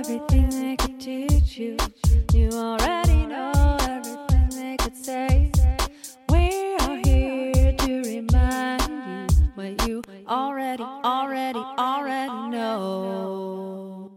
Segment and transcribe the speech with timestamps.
[0.00, 1.76] everything they could teach you.
[2.32, 5.52] You already know everything they could say.
[6.30, 14.10] We are here to remind you what you already, already, already know.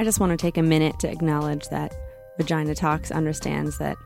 [0.00, 1.94] I just want to take a minute to acknowledge that
[2.36, 3.96] Vagina Talks understands that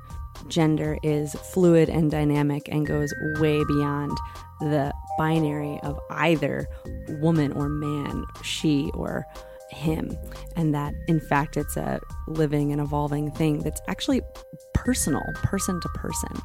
[0.48, 4.14] gender is fluid and dynamic and goes way beyond
[4.60, 6.66] the binary of either
[7.08, 9.24] woman or man, she or
[9.72, 10.16] him,
[10.56, 14.20] and that in fact it's a living and evolving thing that's actually
[14.74, 16.40] personal, person to person,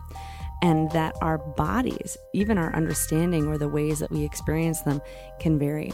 [0.61, 5.01] and that our bodies, even our understanding or the ways that we experience them,
[5.39, 5.91] can vary.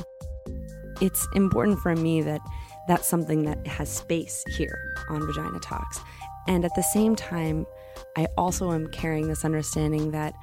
[1.02, 2.42] It's important for me that
[2.88, 6.00] that's something that has space here on Vagina Talks.
[6.48, 7.66] And at the same time,
[8.18, 10.34] I also am carrying this understanding that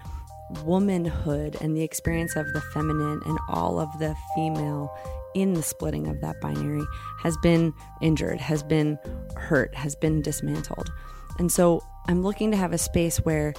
[0.65, 4.93] womanhood and the experience of the feminine and all of the female
[5.35, 6.85] in the splitting of that binary
[7.21, 8.99] has been injured, has been
[9.37, 10.91] hurt, has been dismantled.
[11.39, 13.55] And so I'm looking to have a space where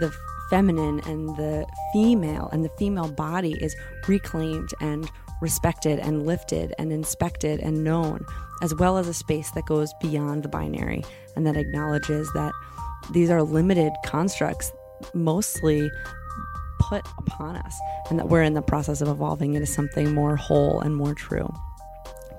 [0.00, 0.14] the
[0.50, 6.92] feminine and the female and the female body is reclaimed and respected and lifted and
[6.92, 8.24] inspected and known,
[8.62, 11.04] as well as a space that goes beyond the binary
[11.36, 12.52] and that acknowledges that
[13.12, 14.72] these are limited constructs,
[15.14, 15.90] mostly
[16.88, 17.78] put upon us,
[18.08, 21.52] and that we're in the process of evolving into something more whole and more true.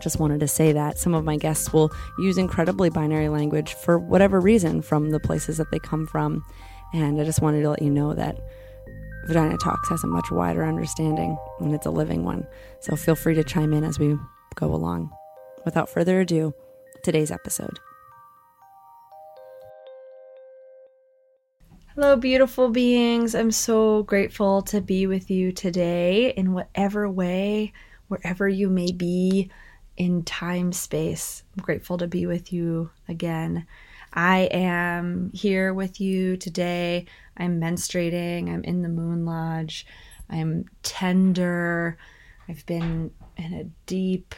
[0.02, 4.00] Just wanted to say that some of my guests will use incredibly binary language for
[4.00, 6.44] whatever reason from the places that they come from.
[6.94, 8.38] And I just wanted to let you know that
[9.28, 12.48] Vagina Talks has a much wider understanding and it's a living one.
[12.80, 14.16] So feel free to chime in as we
[14.56, 15.12] go along.
[15.66, 16.54] Without further ado,
[17.04, 17.80] today's episode.
[22.02, 23.36] Hello, beautiful beings.
[23.36, 27.74] I'm so grateful to be with you today in whatever way,
[28.08, 29.52] wherever you may be
[29.98, 31.44] in time space.
[31.58, 33.68] I'm grateful to be with you again.
[34.14, 37.06] I am here with you today.
[37.36, 38.48] I'm menstruating.
[38.48, 39.86] I'm in the moon lodge.
[40.30, 41.98] I'm tender.
[42.48, 44.36] I've been in a deep,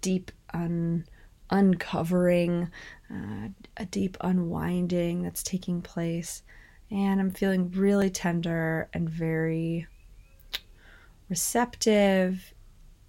[0.00, 1.04] deep un,
[1.50, 2.70] uncovering,
[3.10, 6.42] uh, a deep unwinding that's taking place.
[6.90, 9.86] And I'm feeling really tender and very
[11.28, 12.54] receptive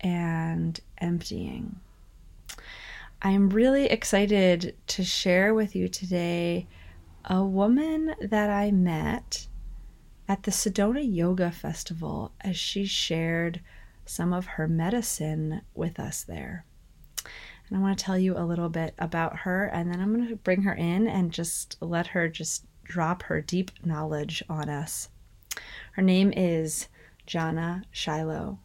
[0.02, 1.80] and emptying.
[3.22, 6.68] I'm really excited to share with you today
[7.26, 9.48] a woman that I met
[10.28, 13.62] at the Sedona Yoga Festival as she shared
[14.06, 16.66] some of her medicine with us there.
[17.70, 20.28] And I want to tell you a little bit about her, and then I'm going
[20.28, 25.10] to bring her in and just let her just drop her deep knowledge on us.
[25.94, 26.88] Her name is
[27.28, 28.58] Jana Shiloh,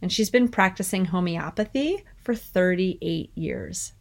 [0.00, 3.92] and she's been practicing homeopathy for 38 years.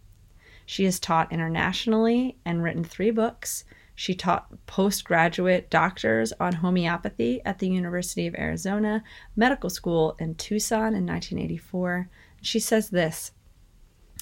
[0.65, 3.65] She has taught internationally and written three books.
[3.93, 9.03] She taught postgraduate doctors on homeopathy at the University of Arizona
[9.35, 12.09] Medical School in Tucson in 1984.
[12.41, 13.31] She says this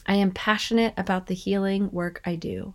[0.05, 2.73] I am passionate about the healing work I do.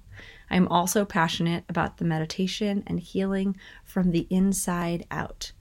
[0.50, 5.52] I am also passionate about the meditation and healing from the inside out.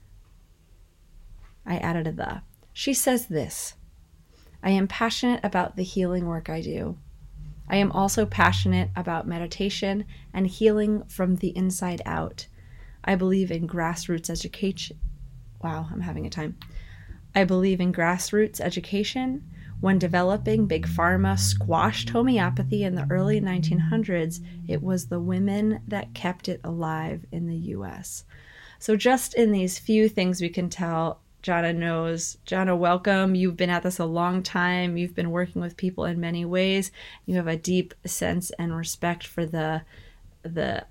[1.66, 2.40] I added a the.
[2.72, 3.74] She says this
[4.62, 6.96] I am passionate about the healing work I do.
[7.68, 12.46] I am also passionate about meditation and healing from the inside out.
[13.04, 14.98] I believe in grassroots education.
[15.62, 16.56] Wow, I'm having a time.
[17.34, 19.44] I believe in grassroots education.
[19.80, 26.14] When developing Big Pharma squashed homeopathy in the early 1900s, it was the women that
[26.14, 28.24] kept it alive in the US.
[28.80, 32.38] So, just in these few things, we can tell Jana knows.
[32.44, 33.36] Jana, welcome.
[33.36, 34.96] You've been at this a long time.
[34.96, 36.90] You've been working with people in many ways.
[37.24, 39.82] You have a deep sense and respect for the
[40.42, 40.84] the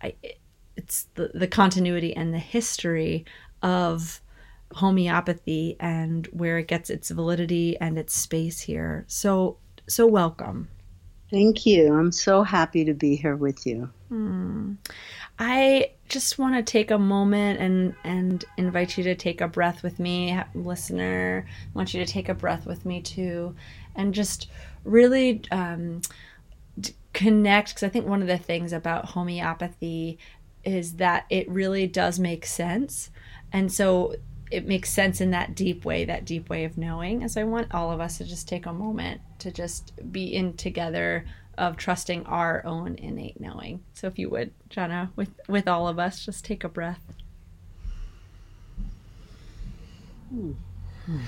[0.78, 3.25] it's the, the continuity and the history
[3.62, 4.22] of
[4.74, 9.06] homeopathy and where it gets its validity and its space here.
[9.08, 10.68] So so welcome.
[11.30, 11.94] Thank you.
[11.94, 13.90] I'm so happy to be here with you.
[14.08, 14.74] Hmm.
[15.40, 19.84] I just want to take a moment and and invite you to take a breath
[19.84, 21.46] with me, listener.
[21.48, 23.56] I want you to take a breath with me too,
[23.96, 24.50] and just
[24.86, 26.02] really um,
[27.14, 27.69] connect.
[27.69, 30.18] Because I think one of the things about homeopathy
[30.64, 33.10] is that it really does make sense,
[33.52, 34.16] and so
[34.52, 37.22] it makes sense in that deep way, that deep way of knowing.
[37.22, 40.34] And so I want all of us to just take a moment to just be
[40.34, 41.26] in together
[41.58, 43.84] of trusting our own innate knowing.
[43.94, 47.02] So if you would, Jana, with with all of us, just take a breath.
[50.30, 50.52] Hmm.
[51.06, 51.20] Hmm.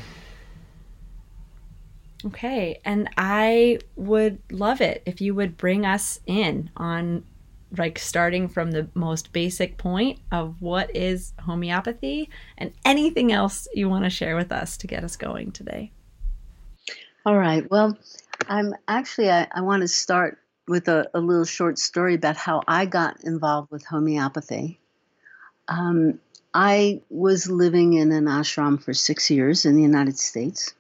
[2.26, 7.24] Okay, and I would love it if you would bring us in on
[7.78, 13.88] like starting from the most basic point of what is homeopathy and anything else you
[13.90, 15.92] want to share with us to get us going today.
[17.26, 17.70] All right.
[17.70, 17.98] Well,
[18.48, 22.62] I'm actually, I, I want to start with a, a, little short story about how
[22.68, 24.80] I got involved with homeopathy.
[25.68, 26.20] Um,
[26.54, 30.74] I was living in an ashram for six years in the United States.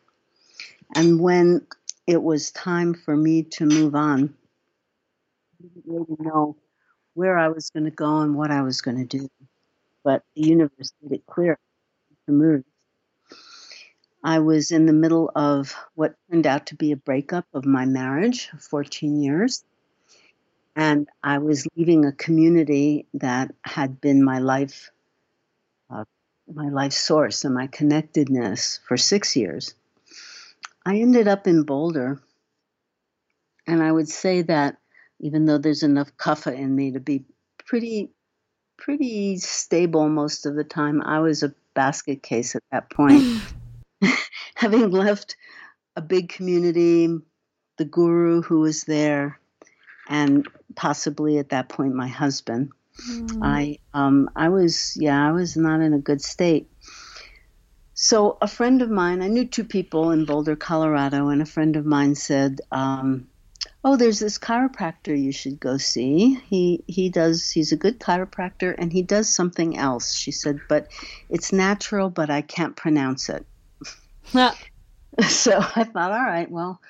[0.95, 1.68] And when
[2.07, 4.33] it was time for me to move on,
[5.59, 6.56] I didn't really know
[7.19, 9.30] where I was going to go and what I was going to do.
[10.06, 11.60] But the universe made it clear
[12.25, 12.63] to move.
[14.24, 17.86] I was in the middle of what turned out to be a breakup of my
[17.86, 19.66] marriage 14 years.
[20.77, 24.89] And I was leaving a community that had been my life,
[25.89, 26.06] uh,
[26.48, 29.75] my life source and my connectedness for six years.
[30.86, 32.21] I ended up in Boulder.
[33.68, 34.78] And I would say that
[35.19, 37.25] even though there's enough kapha in me to be
[37.66, 38.10] pretty
[38.77, 41.01] pretty stable most of the time.
[41.01, 43.24] I was a basket case at that point.
[44.56, 45.36] Having left
[45.95, 47.10] a big community,
[47.77, 49.39] the guru who was there,
[50.07, 52.71] and possibly at that point my husband.
[53.10, 53.39] Mm.
[53.42, 56.69] I um I was yeah, I was not in a good state.
[57.94, 61.75] So a friend of mine, I knew two people in Boulder, Colorado, and a friend
[61.75, 63.27] of mine said, um,
[63.83, 66.35] oh there's this chiropractor you should go see.
[66.49, 70.87] He he does he's a good chiropractor and he does something else she said but
[71.29, 73.45] it's natural but i can't pronounce it.
[74.33, 74.53] Yeah.
[75.27, 76.81] so i thought all right well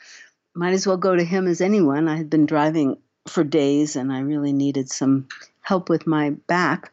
[0.55, 2.07] might as well go to him as anyone.
[2.07, 2.97] I had been driving
[3.27, 5.27] for days and i really needed some
[5.61, 6.91] help with my back.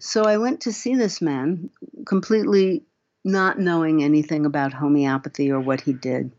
[0.00, 1.70] So i went to see this man
[2.04, 2.82] completely
[3.24, 6.30] not knowing anything about homeopathy or what he did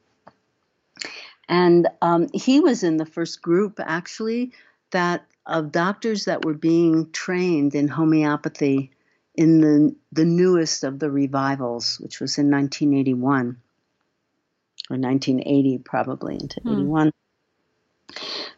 [1.48, 4.52] and um, he was in the first group, actually,
[4.92, 8.92] that of doctors that were being trained in homeopathy
[9.36, 13.58] in the, the newest of the revivals, which was in 1981
[14.90, 16.70] or 1980, probably into hmm.
[16.70, 17.12] 81.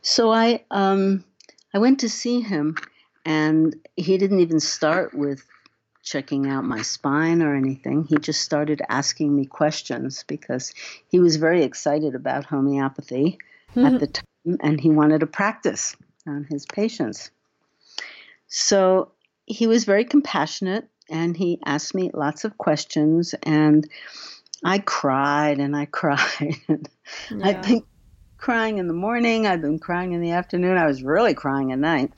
[0.02, 1.24] So I um,
[1.74, 2.78] I went to see him,
[3.26, 5.46] and he didn't even start with
[6.08, 8.06] checking out my spine or anything.
[8.06, 10.74] He just started asking me questions because
[11.10, 13.38] he was very excited about homeopathy
[13.76, 13.86] mm-hmm.
[13.86, 15.96] at the time and he wanted to practice
[16.26, 17.32] on his patients.
[18.48, 19.12] So
[19.46, 23.88] he was very compassionate and he asked me lots of questions and
[24.64, 26.58] I cried and I cried.
[26.70, 26.78] yeah.
[27.44, 27.84] I've been
[28.38, 31.80] crying in the morning, I've been crying in the afternoon, I was really crying at
[31.80, 32.12] night.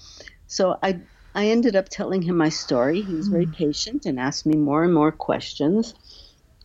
[0.47, 1.01] So I
[1.33, 3.01] I ended up telling him my story.
[3.01, 3.51] He was very hmm.
[3.51, 5.93] patient and asked me more and more questions.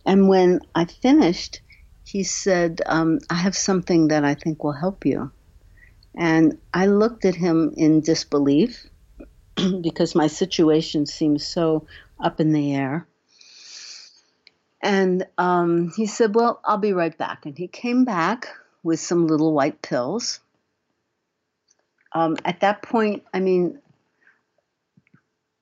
[0.05, 1.61] And when I finished,
[2.03, 5.31] he said, um, I have something that I think will help you.
[6.15, 8.85] And I looked at him in disbelief
[9.81, 11.87] because my situation seemed so
[12.19, 13.07] up in the air.
[14.81, 17.45] And um, he said, Well, I'll be right back.
[17.45, 18.47] And he came back
[18.83, 20.39] with some little white pills.
[22.13, 23.79] Um, at that point, I mean,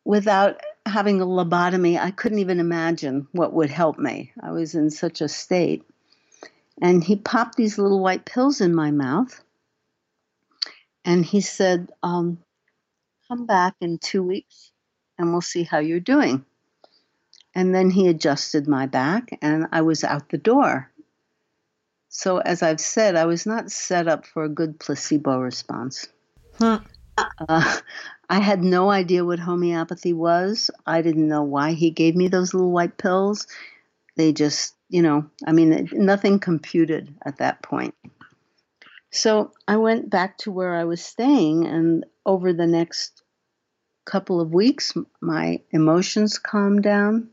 [0.05, 4.31] without having a lobotomy, I couldn't even imagine what would help me.
[4.41, 5.83] I was in such a state.
[6.81, 9.41] And he popped these little white pills in my mouth.
[11.05, 12.39] And he said, um,
[13.27, 14.72] Come back in two weeks
[15.17, 16.45] and we'll see how you're doing.
[17.55, 20.91] And then he adjusted my back and I was out the door.
[22.10, 26.07] So, as I've said, I was not set up for a good placebo response.
[26.60, 26.79] Huh.
[27.38, 27.80] Uh,
[28.30, 30.72] I had no idea what homeopathy was.
[30.86, 33.48] I didn't know why he gave me those little white pills.
[34.16, 37.96] They just, you know, I mean, nothing computed at that point.
[39.12, 43.22] So I went back to where I was staying, and over the next
[44.06, 47.30] couple of weeks, my emotions calmed down.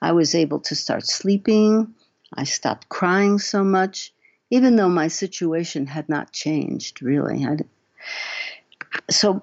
[0.00, 1.94] I was able to start sleeping.
[2.34, 4.12] I stopped crying so much,
[4.50, 7.46] even though my situation had not changed really.
[7.46, 7.64] I'd,
[9.10, 9.42] so,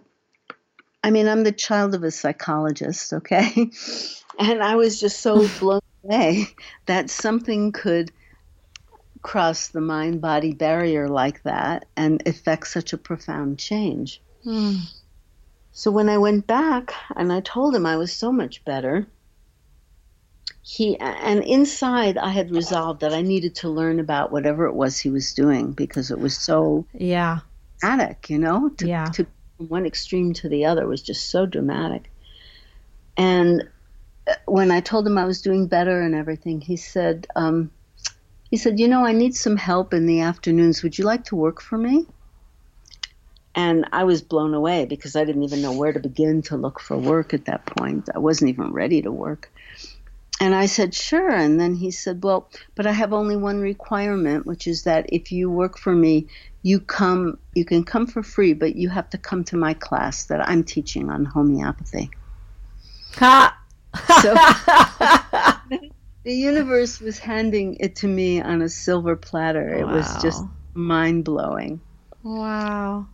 [1.03, 3.51] I mean, I'm the child of a psychologist, okay?
[4.39, 6.47] and I was just so blown away
[6.85, 8.11] that something could
[9.21, 14.21] cross the mind body barrier like that and effect such a profound change.
[14.45, 14.81] Mm.
[15.71, 19.07] So when I went back and I told him I was so much better,
[20.61, 24.99] he and inside I had resolved that I needed to learn about whatever it was
[24.99, 27.39] he was doing because it was so Yeah.
[27.83, 29.05] Dramatic, you know, to, Yeah.
[29.05, 29.25] to
[29.57, 32.11] from one extreme to the other was just so dramatic.
[33.17, 33.69] And
[34.27, 37.69] uh, when I told him I was doing better and everything, he said, um,
[38.49, 40.83] he said, you know, I need some help in the afternoons.
[40.83, 42.05] Would you like to work for me?
[43.55, 46.79] And I was blown away because I didn't even know where to begin to look
[46.79, 48.09] for work at that point.
[48.13, 49.51] I wasn't even ready to work.
[50.41, 51.29] And I said, sure.
[51.29, 55.31] And then he said, well, but I have only one requirement, which is that if
[55.31, 56.27] you work for me,
[56.63, 60.25] you come, you can come for free, but you have to come to my class
[60.25, 62.09] that I'm teaching on homeopathy.
[63.17, 63.55] Ha!
[64.21, 64.33] So
[66.23, 69.73] the universe was handing it to me on a silver platter.
[69.73, 70.43] It was just
[70.73, 71.81] mind blowing.
[72.23, 73.07] Wow.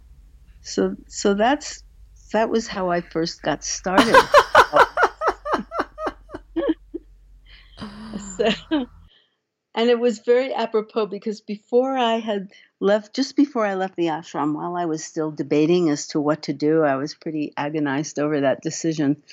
[0.61, 1.83] So, so that's
[2.31, 4.15] that was how I first got started.
[8.37, 8.85] So-
[9.75, 12.49] and it was very apropos because before I had
[12.79, 16.43] left, just before I left the ashram, while I was still debating as to what
[16.43, 19.23] to do, I was pretty agonized over that decision.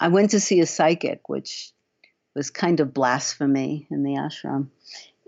[0.00, 1.72] I went to see a psychic, which
[2.34, 4.68] was kind of blasphemy in the ashram.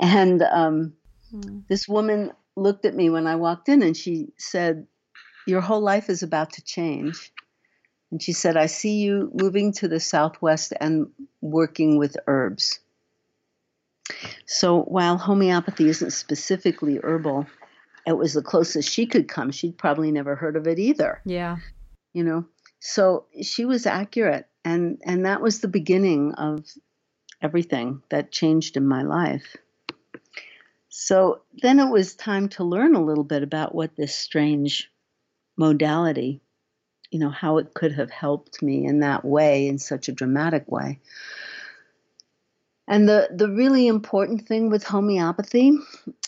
[0.00, 0.94] And um,
[1.30, 1.60] Hmm.
[1.68, 4.86] this woman looked at me when I walked in and she said,
[5.46, 7.32] Your whole life is about to change.
[8.10, 11.08] And she said, I see you moving to the Southwest and
[11.40, 12.78] working with herbs.
[14.46, 17.46] So while homeopathy isn't specifically herbal,
[18.06, 19.50] it was the closest she could come.
[19.50, 21.58] She'd probably never heard of it either, Yeah.
[22.12, 22.44] you know.
[22.80, 26.64] So she was accurate and and that was the beginning of
[27.40, 29.56] everything that changed in my life.
[30.88, 34.90] So then it was time to learn a little bit about what this strange
[35.56, 36.40] modality,
[37.10, 40.70] you know, how it could have helped me in that way, in such a dramatic
[40.70, 41.00] way.
[42.86, 45.78] And the, the really important thing with homeopathy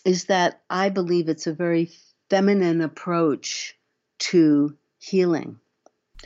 [0.04, 1.90] is that I believe it's a very
[2.30, 3.76] feminine approach
[4.18, 5.58] to healing.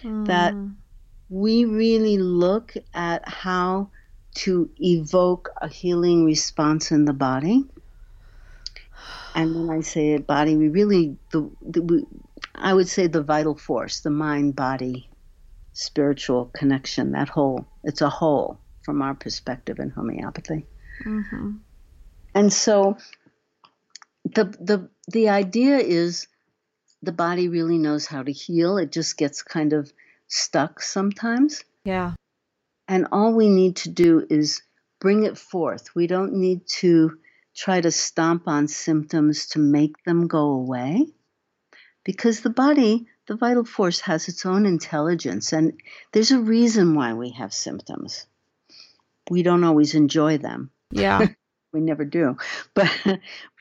[0.02, 0.76] That- Mm.
[1.32, 3.90] We really look at how
[4.34, 7.64] to evoke a healing response in the body.
[9.36, 12.04] And when I say body, we really, the, the, we,
[12.56, 15.08] I would say the vital force, the mind body
[15.72, 18.58] spiritual connection, that whole, it's a whole
[18.90, 20.66] from our perspective in homeopathy.
[21.04, 21.60] Mhm.
[22.34, 22.96] And so
[24.24, 26.26] the the the idea is
[27.00, 28.78] the body really knows how to heal.
[28.78, 29.92] It just gets kind of
[30.26, 31.62] stuck sometimes.
[31.84, 32.14] Yeah.
[32.88, 34.60] And all we need to do is
[34.98, 35.94] bring it forth.
[35.94, 37.16] We don't need to
[37.54, 41.06] try to stomp on symptoms to make them go away.
[42.02, 45.52] Because the body, the vital force, has its own intelligence.
[45.52, 45.80] And
[46.10, 48.26] there's a reason why we have symptoms.
[49.30, 51.28] We don't always enjoy them Yeah.
[51.72, 52.36] we never do
[52.74, 52.90] but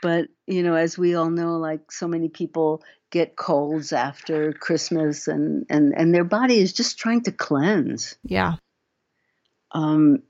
[0.02, 5.28] but you know as we all know like so many people get colds after christmas
[5.28, 8.56] and and and their body is just trying to cleanse Yeah.
[9.72, 10.24] um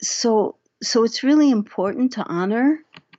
[0.00, 2.78] so so it's really important to honor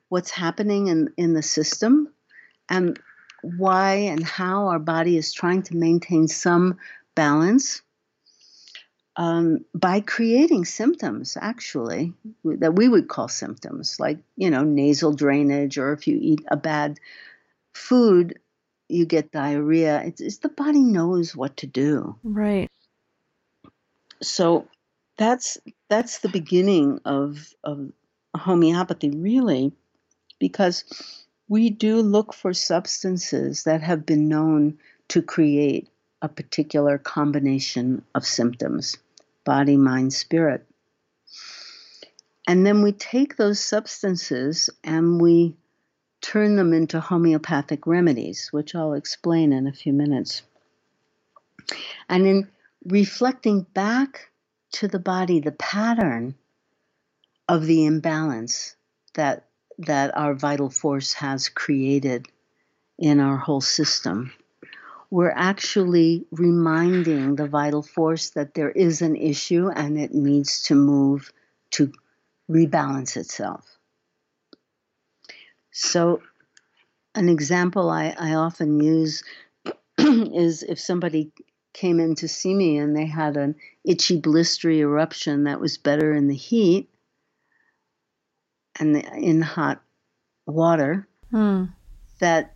[0.10, 2.14] what's happening in in the system
[2.70, 2.98] and
[3.44, 6.78] why and how our body is trying to maintain some
[7.16, 7.82] balance
[9.18, 12.14] um, by creating symptoms actually
[12.46, 16.56] that we would call symptoms like you know nasal drainage or if you eat a
[16.58, 17.00] bad
[17.74, 18.40] food
[18.90, 20.02] you get diarrhea.
[20.04, 22.18] It's, it's the body knows what to do.
[22.24, 22.70] Right.
[24.22, 24.68] so
[25.18, 25.58] that's
[25.90, 27.92] that's the beginning of of
[28.36, 29.72] homeopathy really
[30.40, 30.84] because
[31.50, 35.90] we do look for substances that have been known to create
[36.22, 38.98] a particular combination of symptoms
[39.48, 40.68] body mind spirit.
[42.50, 45.56] And then we take those substances and we
[46.20, 50.42] turn them into homeopathic remedies which I'll explain in a few minutes.
[52.10, 52.50] And in
[52.86, 54.32] reflecting back
[54.74, 56.36] to the body the pattern
[57.48, 58.76] of the imbalance
[59.14, 59.46] that
[59.78, 62.28] that our vital force has created
[63.00, 64.34] in our whole system
[65.10, 70.76] we're actually reminding the vital force that there is an issue and it needs to
[70.76, 71.32] move
[71.72, 71.92] to
[72.50, 73.66] rebalance itself.
[75.72, 76.22] So,
[77.16, 79.24] an example I, I often use
[79.98, 81.32] is if somebody
[81.74, 86.14] came in to see me and they had an itchy, blistery eruption that was better
[86.14, 86.90] in the heat
[88.80, 89.82] and the, in hot
[90.46, 91.74] water, Mm.
[92.20, 92.56] that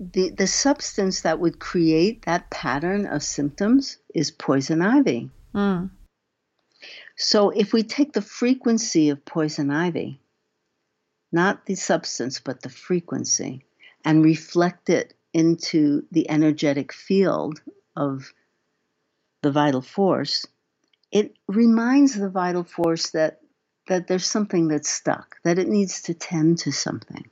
[0.00, 5.30] the, the substance that would create that pattern of symptoms is poison ivy.
[5.54, 5.90] Mm.
[7.16, 10.18] So if we take the frequency of poison ivy,
[11.30, 13.66] not the substance, but the frequency,
[14.02, 17.60] and reflect it into the energetic field
[17.94, 18.32] of
[19.42, 20.46] the vital force,
[21.12, 23.40] it reminds the vital force that,
[23.88, 27.29] that there's something that's stuck, that it needs to tend to something.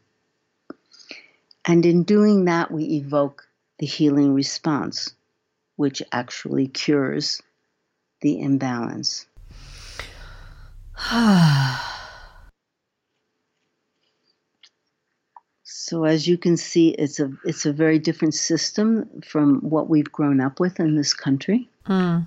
[1.68, 3.46] And in doing that, we evoke
[3.78, 5.12] the healing response,
[5.76, 7.42] which actually cures
[8.22, 9.26] the imbalance.
[15.70, 20.12] So as you can see, it's a it's a very different system from what we've
[20.12, 22.26] grown up with in this country, Mm.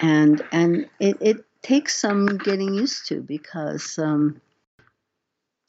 [0.00, 4.40] and and it, it takes some getting used to because um,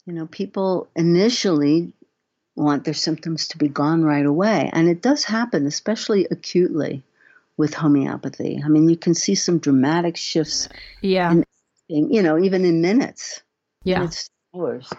[0.04, 1.92] you know people initially
[2.58, 7.02] want their symptoms to be gone right away, and it does happen, especially acutely
[7.56, 8.60] with homeopathy.
[8.64, 10.68] I mean, you can see some dramatic shifts
[11.00, 11.32] Yeah.
[11.88, 13.42] In, you know even in minutes.
[13.84, 14.04] yeah.
[14.04, 14.90] It's hours.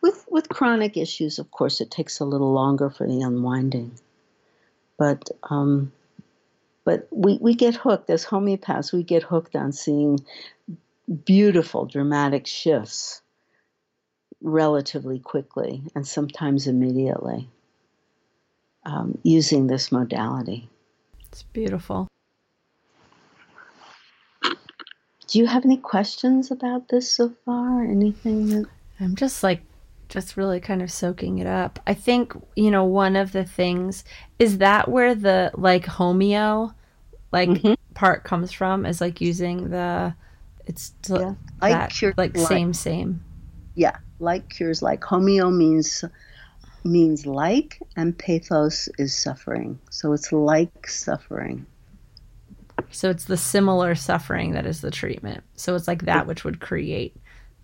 [0.00, 3.98] With with chronic issues, of course, it takes a little longer for the unwinding.
[4.98, 5.92] But um,
[6.84, 8.92] but we, we get hooked as homeopaths.
[8.92, 10.20] We get hooked on seeing
[11.24, 13.22] beautiful, dramatic shifts
[14.44, 17.48] relatively quickly and sometimes immediately
[18.84, 20.68] um, using this modality.
[21.32, 22.06] It's beautiful.
[25.26, 27.82] Do you have any questions about this so far?
[27.82, 28.66] Anything that
[29.00, 29.62] I'm just like,
[30.10, 31.80] just really kind of soaking it up.
[31.86, 34.04] I think, you know, one of the things
[34.38, 36.74] is that where the like homeo,
[37.32, 37.76] like Mhm.
[37.94, 40.14] part comes from is like using the,
[40.66, 41.34] it's t- Yeah.
[41.62, 43.24] Like that, cure- like like- same, same.
[43.74, 45.00] yeah, like cures like.
[45.00, 46.04] Homeo means
[46.84, 49.78] means like, and pathos is suffering.
[49.90, 51.66] So it's like suffering.
[52.90, 55.42] So it's the similar suffering that is the treatment.
[55.56, 57.16] So it's like that which would create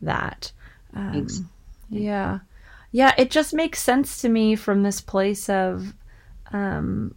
[0.03, 0.51] that.
[0.95, 1.27] Um,
[1.91, 2.39] yeah.
[2.93, 5.93] Yeah, it just makes sense to me from this place of
[6.53, 7.15] um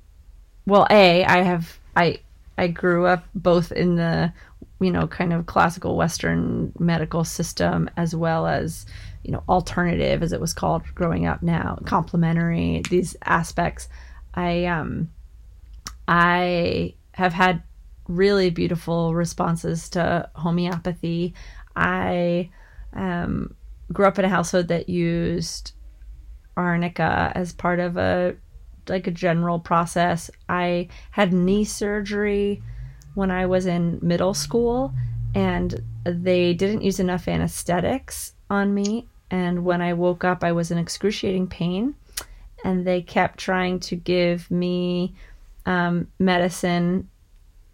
[0.65, 2.19] well, A, I have I
[2.57, 4.31] I grew up both in the
[4.79, 8.85] you know, kind of classical western medical system as well as
[9.23, 13.87] you know, alternative as it was called growing up now, complementary, these aspects.
[14.33, 15.09] I um
[16.07, 17.63] I have had
[18.07, 21.33] really beautiful responses to homeopathy.
[21.75, 22.49] I
[22.93, 23.55] um,
[23.91, 25.73] grew up in a household that used
[26.55, 28.35] arnica as part of a
[28.89, 30.29] like a general process.
[30.49, 32.61] I had knee surgery
[33.15, 34.93] when I was in middle school,
[35.33, 39.07] and they didn't use enough anesthetics on me.
[39.31, 41.95] And when I woke up, I was in excruciating pain,
[42.63, 45.15] and they kept trying to give me
[45.65, 47.09] um, medicine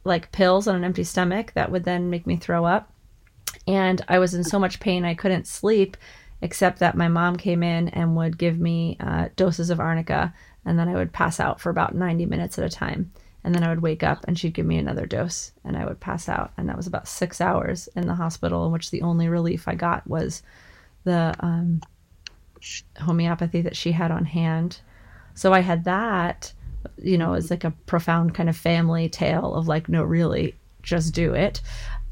[0.04, 2.92] like pills on an empty stomach that would then make me throw up.
[3.68, 5.98] And I was in so much pain I couldn't sleep,
[6.42, 10.34] except that my mom came in and would give me uh, doses of arnica,
[10.66, 13.12] and then I would pass out for about 90 minutes at a time.
[13.44, 16.00] And then I would wake up and she'd give me another dose, and I would
[16.00, 16.52] pass out.
[16.58, 19.76] And that was about six hours in the hospital, in which the only relief I
[19.76, 20.44] got was
[21.10, 21.82] the um,
[23.00, 24.80] homeopathy that she had on hand.
[25.34, 26.54] So I had that
[27.02, 31.14] you know, as like a profound kind of family tale of like, no, really, just
[31.14, 31.62] do it.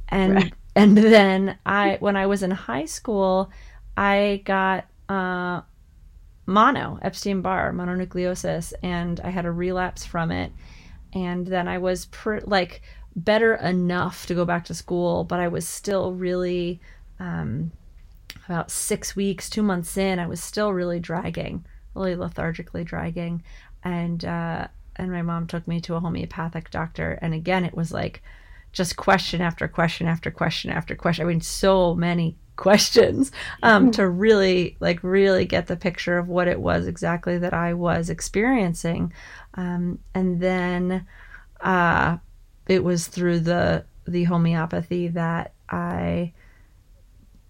[0.10, 0.54] And Right.
[0.76, 3.52] and then I, when I was in high school,
[3.96, 5.62] I got uh,
[6.46, 10.52] mono, Epstein Barr, mononucleosis, and I had a relapse from it.
[11.14, 12.82] And then I was pr- like
[13.16, 16.80] better enough to go back to school, but I was still really
[17.20, 17.72] um,
[18.46, 23.44] about six weeks, two months in, I was still really dragging, really lethargically dragging.
[23.84, 27.92] And uh, and my mom took me to a homeopathic doctor, and again it was
[27.92, 28.22] like
[28.72, 31.26] just question after question after question after question.
[31.26, 33.32] I mean, so many questions
[33.64, 37.74] um, to really like really get the picture of what it was exactly that I
[37.74, 39.14] was experiencing,
[39.54, 41.06] um, and then
[41.62, 42.18] uh,
[42.68, 46.34] it was through the the homeopathy that I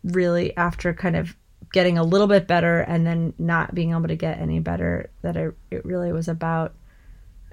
[0.03, 1.35] really after kind of
[1.73, 5.35] getting a little bit better and then not being able to get any better that
[5.35, 6.73] it, it really was about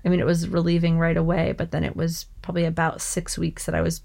[0.04, 3.64] I mean, it was relieving right away, but then it was probably about six weeks
[3.64, 4.02] that I was,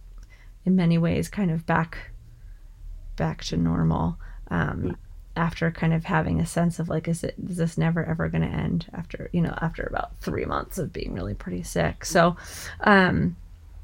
[0.66, 2.12] in many ways, kind of back,
[3.18, 4.18] back to normal.
[4.50, 4.96] Um,
[5.36, 8.42] after kind of having a sense of like, is it is this never ever going
[8.42, 8.88] to end?
[8.94, 12.04] After you know, after about three months of being really pretty sick.
[12.06, 12.36] So,
[12.82, 13.36] um,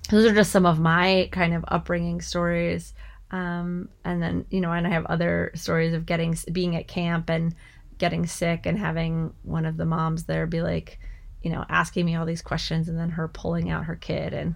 [0.10, 2.94] those are just some of my kind of upbringing stories.
[3.32, 7.30] Um, and then you know, and I have other stories of getting being at camp
[7.30, 7.56] and
[7.98, 11.00] getting sick and having one of the moms there be like
[11.46, 14.56] you know, asking me all these questions and then her pulling out her kid and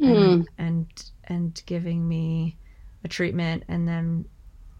[0.00, 0.24] mm.
[0.24, 2.56] and, and and giving me
[3.04, 4.24] a treatment and then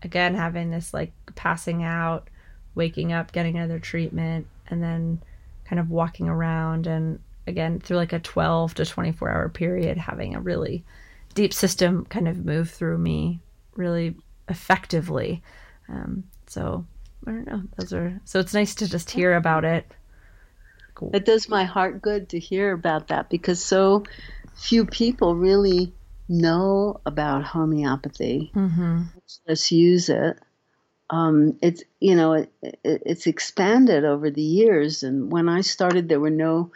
[0.03, 2.29] again having this like passing out,
[2.75, 5.23] waking up, getting another treatment, and then
[5.67, 10.35] kind of walking around and again through like a 12 to 24 hour period having
[10.35, 10.83] a really
[11.35, 13.41] deep system kind of move through me
[13.75, 14.17] really
[14.49, 15.43] effectively.
[15.89, 16.87] Um, so
[17.27, 17.63] I don't know.
[17.79, 19.87] Those are so it's nice to just hear about it
[21.03, 21.11] cool.
[21.15, 24.05] It does my heart good to hear about that because so
[24.55, 25.93] few people really
[26.29, 28.53] know about homeopathy.
[28.55, 29.03] Mm-hmm.
[29.47, 30.39] Let's use it.
[31.11, 36.09] Um, it's you know it, it, it's expanded over the years, and when I started,
[36.09, 36.71] there were no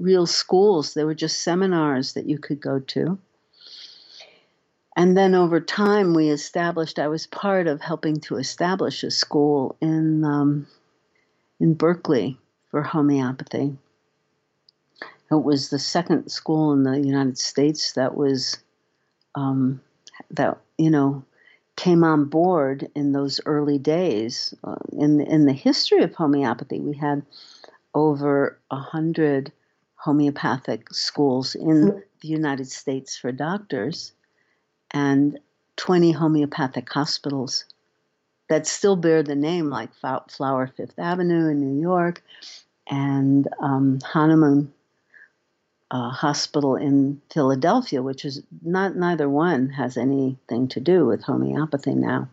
[0.00, 0.94] real schools.
[0.94, 3.18] There were just seminars that you could go to.
[4.96, 6.98] And then over time, we established.
[6.98, 10.66] I was part of helping to establish a school in um,
[11.58, 12.38] in Berkeley,
[12.72, 13.76] for homeopathy.
[15.30, 18.58] It was the second school in the United States that was
[19.34, 19.80] um,
[20.30, 21.24] that you know
[21.76, 24.54] came on board in those early days.
[24.64, 27.22] Uh, in in the history of homeopathy, we had
[27.94, 29.52] over a hundred
[29.96, 34.12] homeopathic schools in the United States for doctors,
[34.92, 35.38] and
[35.76, 37.64] 20 homeopathic hospitals
[38.48, 39.90] that still bear the name, like
[40.28, 42.22] Flower Fifth Avenue in New York,
[42.88, 44.72] and um, Hahnemann
[45.90, 51.94] uh, Hospital in Philadelphia, which is not neither one has anything to do with homeopathy
[51.94, 52.28] now.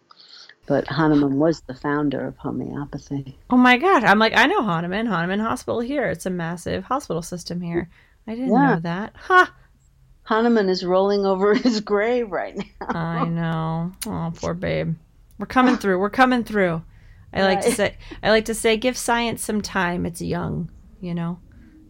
[0.65, 3.38] But Hahnemann was the founder of homeopathy.
[3.50, 4.04] Oh my God.
[4.04, 6.06] I'm like, I know Hahnemann, Hahnemann Hospital here.
[6.06, 7.89] It's a massive hospital system here.
[8.28, 8.76] I didn't yeah.
[8.76, 9.15] know that.
[9.15, 9.54] Ha!
[10.30, 12.88] Hahnemann is rolling over his grave right now.
[12.88, 13.92] I know.
[14.06, 14.96] Oh, poor babe.
[15.39, 15.98] We're coming through.
[15.98, 16.84] We're coming through.
[17.34, 20.06] I like to say I like to say give science some time.
[20.06, 20.70] It's young,
[21.02, 21.39] you know.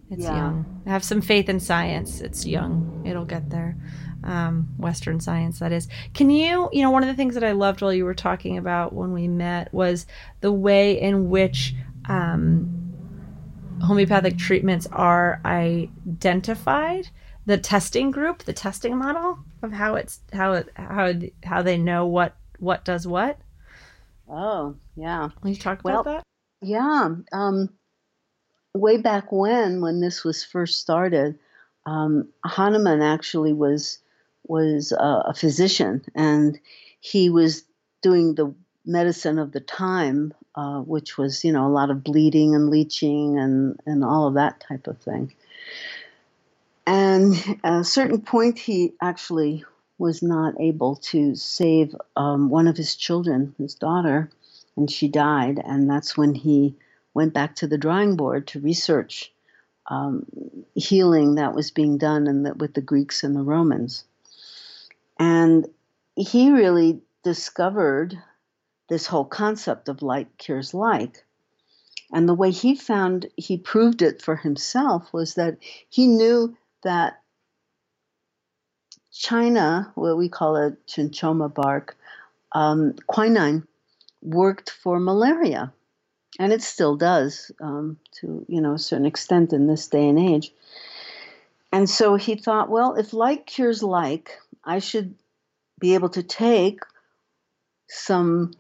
[0.10, 0.36] It's yeah.
[0.36, 0.82] young.
[0.88, 2.22] Have some faith in science.
[2.22, 3.04] It's young.
[3.06, 3.76] It'll get there.
[4.24, 5.90] Um, Western science, that is.
[6.14, 8.58] Can you, you know, one of the things that I loved while you were talking
[8.58, 10.08] about when we met was
[10.40, 11.74] the way in which
[12.06, 12.80] um,
[13.82, 17.10] homeopathic treatments are identified.
[17.50, 22.06] The testing group, the testing model of how it's how it how how they know
[22.06, 23.40] what what does what.
[24.30, 25.30] Oh, yeah.
[25.42, 26.24] Can you talk well, about that?
[26.62, 27.16] Yeah.
[27.32, 27.70] Um,
[28.76, 31.40] way back when, when this was first started,
[31.88, 33.98] um, Hahnemann actually was
[34.48, 36.60] was uh, a physician, and
[37.00, 37.64] he was
[38.04, 38.54] doing the
[38.86, 43.40] medicine of the time, uh, which was you know a lot of bleeding and leeching
[43.40, 45.34] and and all of that type of thing.
[46.90, 49.64] And at a certain point, he actually
[50.00, 54.32] was not able to save um, one of his children, his daughter,
[54.76, 55.62] and she died.
[55.64, 56.76] And that's when he
[57.14, 59.32] went back to the drawing board to research
[59.86, 60.26] um,
[60.74, 64.04] healing that was being done in the, with the Greeks and the Romans.
[65.20, 65.68] And
[66.16, 68.18] he really discovered
[68.90, 71.24] this whole concept of like cures like.
[72.12, 77.22] And the way he found he proved it for himself was that he knew that
[79.12, 81.98] China, what we call a cinchona bark,
[82.54, 83.68] um, quinine,
[84.22, 85.74] worked for malaria,
[86.40, 90.20] and it still does um, to you know a certain extent in this day and
[90.20, 90.52] age.
[91.72, 95.16] And so he thought, well, if like cures like, I should
[95.80, 96.80] be able to take
[97.88, 98.54] some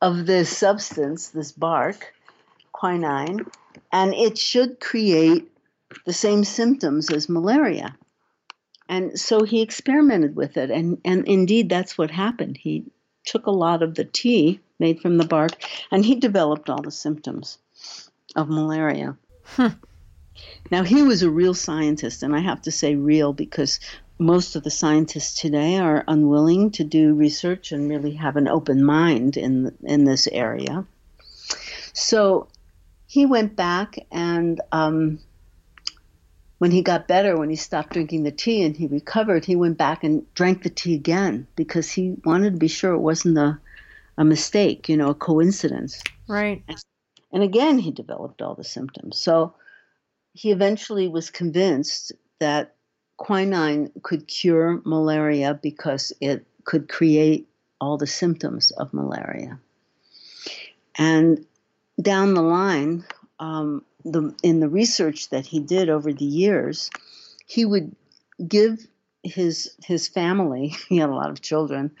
[0.00, 2.14] of this substance, this bark,
[2.72, 3.46] quinine,
[3.92, 5.50] and it should create
[6.04, 7.96] the same symptoms as malaria.
[8.88, 12.56] And so he experimented with it, and, and indeed that's what happened.
[12.56, 12.84] He
[13.26, 15.52] took a lot of the tea made from the bark,
[15.90, 17.58] and he developed all the symptoms
[18.34, 19.16] of malaria.
[19.44, 19.70] Huh.
[20.70, 23.80] Now, he was a real scientist, and I have to say real because
[24.18, 28.84] most of the scientists today are unwilling to do research and really have an open
[28.84, 30.86] mind in, in this area.
[31.92, 32.48] So
[33.06, 35.18] he went back and um,
[36.58, 39.78] when he got better, when he stopped drinking the tea and he recovered, he went
[39.78, 43.58] back and drank the tea again because he wanted to be sure it wasn't a,
[44.16, 46.02] a mistake, you know, a coincidence.
[46.28, 46.62] Right.
[47.32, 49.18] And again, he developed all the symptoms.
[49.18, 49.54] So
[50.32, 52.74] he eventually was convinced that
[53.16, 57.48] quinine could cure malaria because it could create
[57.80, 59.60] all the symptoms of malaria.
[60.96, 61.46] And
[62.00, 63.04] down the line,
[63.38, 66.90] um, the, in the research that he did over the years,
[67.46, 67.94] he would
[68.46, 68.86] give
[69.22, 70.74] his his family.
[70.88, 71.92] He had a lot of children.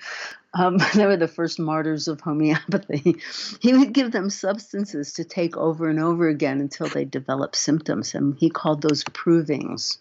[0.54, 3.16] Um, they were the first martyrs of homeopathy.
[3.60, 8.14] He would give them substances to take over and over again until they developed symptoms,
[8.14, 9.98] and he called those provings.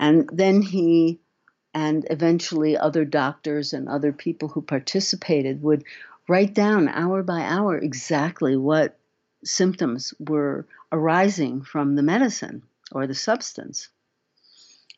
[0.00, 1.20] And then he
[1.72, 5.84] and eventually other doctors and other people who participated would
[6.28, 8.96] write down hour by hour exactly what
[9.44, 13.88] symptoms were arising from the medicine or the substance.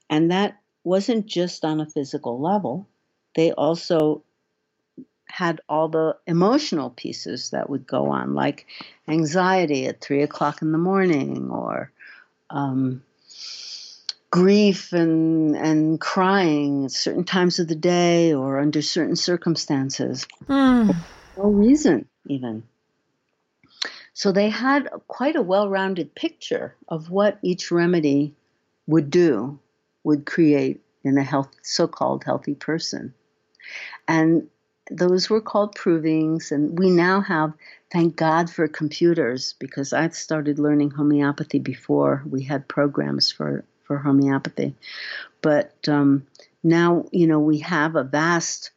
[0.09, 2.88] And that wasn't just on a physical level,
[3.35, 4.22] they also
[5.26, 8.66] had all the emotional pieces that would go on, like
[9.09, 11.90] anxiety at three o'clock in the morning or
[12.48, 13.02] um,
[14.30, 20.26] grief and and crying at certain times of the day or under certain circumstances.
[20.48, 20.94] Mm.
[21.37, 22.62] No reason even.
[24.16, 28.35] So they had quite a well-rounded picture of what each remedy
[28.87, 29.59] would do,
[30.05, 33.12] would create in a health, so-called healthy person.
[34.09, 34.48] And
[34.90, 37.52] those were called provings, and we now have,
[37.92, 43.98] thank God for computers, because I started learning homeopathy before we had programs for for
[43.98, 44.74] homeopathy.
[45.42, 46.26] But um,
[46.64, 48.70] now, you know, we have a vast,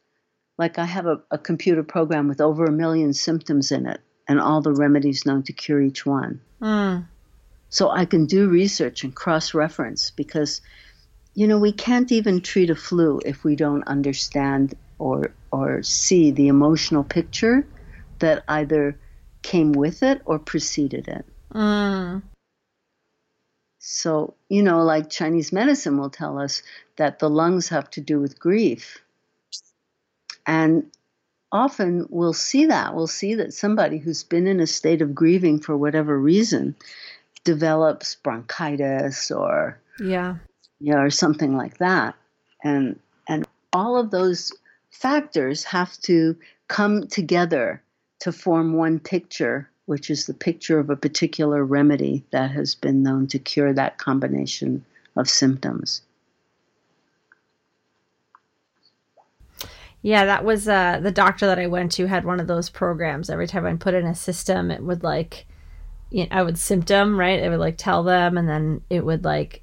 [0.58, 4.40] like I have a, a computer program with over a million symptoms in it and
[4.40, 6.40] all the remedies known to cure each one.
[6.62, 7.04] Mm.
[7.68, 10.60] So I can do research and cross reference because,
[11.34, 16.30] you know, we can't even treat a flu if we don't understand or, or see
[16.30, 17.66] the emotional picture
[18.20, 18.96] that either
[19.42, 21.24] came with it or preceded it.
[21.52, 22.22] Mm.
[23.80, 26.62] So, you know, like Chinese medicine will tell us
[26.98, 28.98] that the lungs have to do with grief.
[30.46, 30.88] And
[31.52, 32.94] often we'll see that.
[32.94, 36.74] We'll see that somebody who's been in a state of grieving for whatever reason
[37.44, 40.36] develops bronchitis or yeah,
[40.80, 42.14] yeah, or something like that.
[42.62, 44.52] And and all of those
[44.90, 46.36] factors have to
[46.68, 47.82] come together
[48.20, 53.02] to form one picture which is the picture of a particular remedy that has been
[53.02, 54.84] known to cure that combination
[55.16, 56.02] of symptoms.
[60.02, 63.28] Yeah, that was uh, the doctor that I went to had one of those programs.
[63.28, 65.46] Every time I put in a system, it would like,
[66.10, 67.38] you know, I would symptom, right?
[67.38, 69.62] It would like tell them, and then it would like,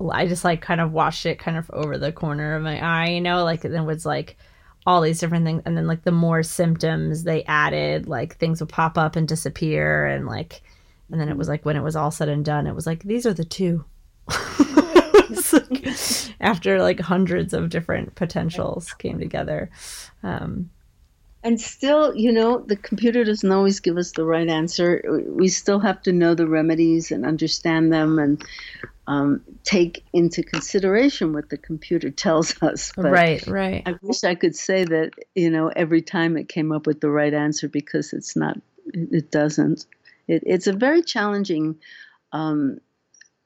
[0.00, 3.10] I just like kind of watched it kind of over the corner of my eye,
[3.10, 4.36] you know, like, then was like,
[4.88, 8.70] all these different things and then like the more symptoms they added like things would
[8.70, 10.62] pop up and disappear and like
[11.10, 13.02] and then it was like when it was all said and done it was like
[13.02, 13.84] these are the two
[15.30, 15.86] like,
[16.40, 19.70] after like hundreds of different potentials came together
[20.22, 20.70] um,
[21.42, 25.78] and still you know the computer doesn't always give us the right answer we still
[25.78, 28.44] have to know the remedies and understand them and
[29.08, 32.92] um, take into consideration what the computer tells us.
[32.94, 33.82] But right, right.
[33.86, 37.10] I wish I could say that you know every time it came up with the
[37.10, 38.60] right answer because it's not.
[38.92, 39.86] It doesn't.
[40.28, 41.76] It, it's a very challenging
[42.32, 42.80] um,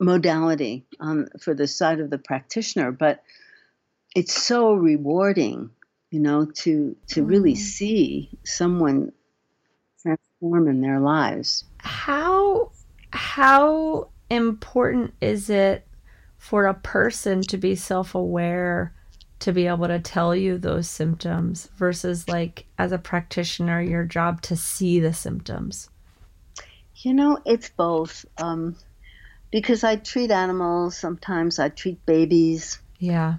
[0.03, 3.23] modality um, for the side of the practitioner, but
[4.15, 5.71] it's so rewarding,
[6.11, 7.29] you know, to to mm.
[7.29, 9.13] really see someone
[10.03, 11.65] transform in their lives.
[11.79, 12.73] How
[13.11, 15.87] how important is it
[16.39, 18.95] for a person to be self aware
[19.39, 24.41] to be able to tell you those symptoms versus like as a practitioner your job
[24.41, 25.91] to see the symptoms
[26.99, 28.77] you know it's both um,
[29.53, 33.37] because i treat animals sometimes i treat babies yeah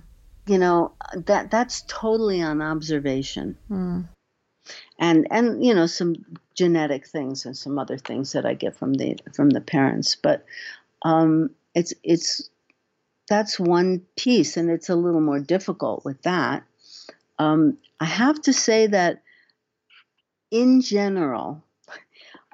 [0.47, 4.08] you know that that's totally on observation mm.
[4.97, 6.15] and and you know some
[6.56, 10.45] genetic things and some other things that i get from the from the parents but
[11.04, 12.49] um, it's it's
[13.30, 16.63] that's one piece, and it's a little more difficult with that.
[17.39, 19.21] Um, I have to say that
[20.52, 21.63] in general,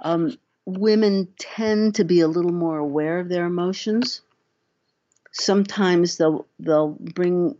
[0.01, 0.37] um,
[0.77, 4.21] women tend to be a little more aware of their emotions.
[5.31, 7.57] Sometimes they'll they'll bring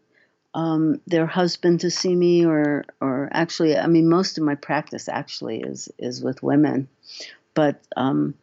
[0.54, 5.08] um, their husband to see me, or or actually, I mean, most of my practice
[5.08, 6.88] actually is is with women,
[7.54, 8.34] but um,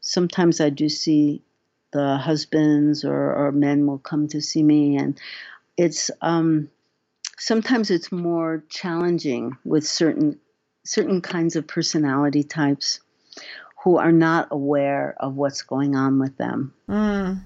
[0.00, 1.42] sometimes I do see
[1.92, 5.18] the husbands or, or men will come to see me and
[5.76, 6.70] it's um,
[7.38, 10.38] sometimes it's more challenging with certain
[10.84, 13.00] certain kinds of personality types
[13.82, 16.72] who are not aware of what's going on with them.
[16.88, 17.40] Mm.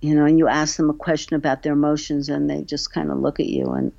[0.00, 3.10] You know, and you ask them a question about their emotions, and they just kind
[3.10, 3.92] of look at you, and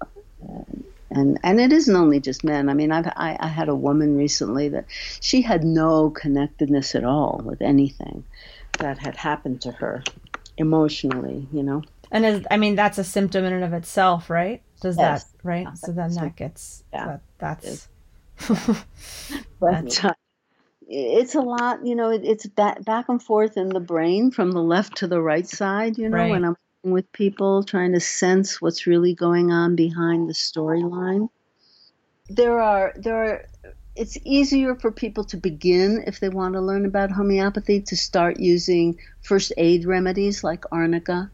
[1.10, 2.70] and and it isn't only just men.
[2.70, 4.86] I mean, I've I, I had a woman recently that
[5.22, 8.24] she had no connectedness at all with anything
[8.80, 10.04] that had happened to her
[10.58, 11.48] emotionally.
[11.52, 11.84] You know.
[12.12, 14.62] And is, I mean, that's a symptom in and of itself, right?
[14.82, 15.24] Does Yes.
[15.24, 15.64] that, right?
[15.64, 17.06] Yeah, so then that gets, Yeah.
[17.08, 17.88] that, that's,
[19.60, 20.14] but uh,
[20.88, 24.52] it's a lot you know it, it's back, back and forth in the brain from
[24.52, 26.30] the left to the right side you know Right.
[26.30, 31.30] when i'm with people trying to sense what's really going on behind the storyline.
[32.30, 33.45] There are there are
[33.95, 38.39] it's easier for people to begin if they want to learn about homeopathy to start
[38.39, 41.32] using first aid remedies like arnica.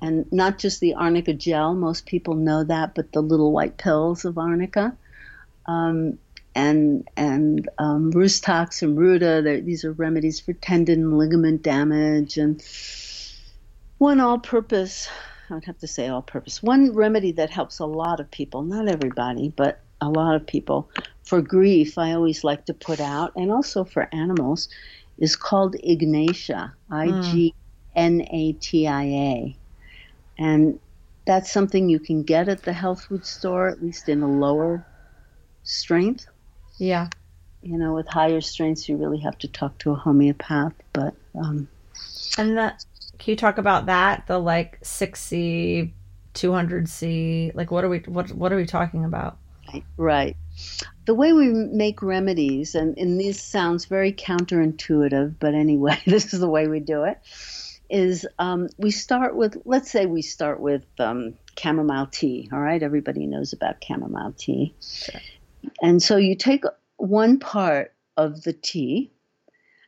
[0.00, 4.24] And not just the arnica gel most people know that but the little white pills
[4.24, 4.96] of arnica.
[5.66, 6.18] Um,
[6.54, 9.60] and and um, Rhus tox and Ruta.
[9.64, 12.62] These are remedies for tendon ligament damage, and
[13.98, 15.08] one all-purpose.
[15.50, 16.62] I would have to say all-purpose.
[16.62, 20.90] One remedy that helps a lot of people, not everybody, but a lot of people
[21.24, 21.98] for grief.
[21.98, 24.68] I always like to put out, and also for animals,
[25.18, 26.74] is called Ignatia.
[26.90, 27.54] I G
[27.94, 29.56] N A T I A,
[30.38, 30.80] and
[31.24, 34.84] that's something you can get at the health food store, at least in a lower
[35.62, 36.26] strength.
[36.82, 37.08] Yeah.
[37.62, 40.72] You know, with higher strengths, you really have to talk to a homeopath.
[40.92, 41.68] But um,
[42.36, 42.84] And that,
[43.18, 44.26] can you talk about that?
[44.26, 45.92] The like 6C,
[46.34, 49.38] 200C, like what are we, what, what are we talking about?
[49.72, 50.36] right, right.
[51.04, 56.40] The way we make remedies, and, and this sounds very counterintuitive, but anyway, this is
[56.40, 57.18] the way we do it.
[57.90, 62.48] Is um, we start with, let's say we start with um, chamomile tea.
[62.50, 64.74] All right, everybody knows about chamomile tea.
[65.80, 66.64] And so you take
[66.96, 69.10] one part of the tea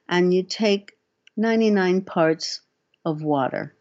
[0.08, 0.92] and you take
[1.36, 2.60] 99 parts
[3.04, 3.74] of water.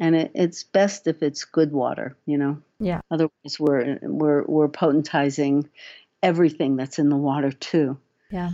[0.00, 2.60] And it, it's best if it's good water, you know.
[2.80, 3.00] Yeah.
[3.10, 5.68] Otherwise, we're we're we're potentizing
[6.22, 7.96] everything that's in the water too.
[8.30, 8.50] Yeah.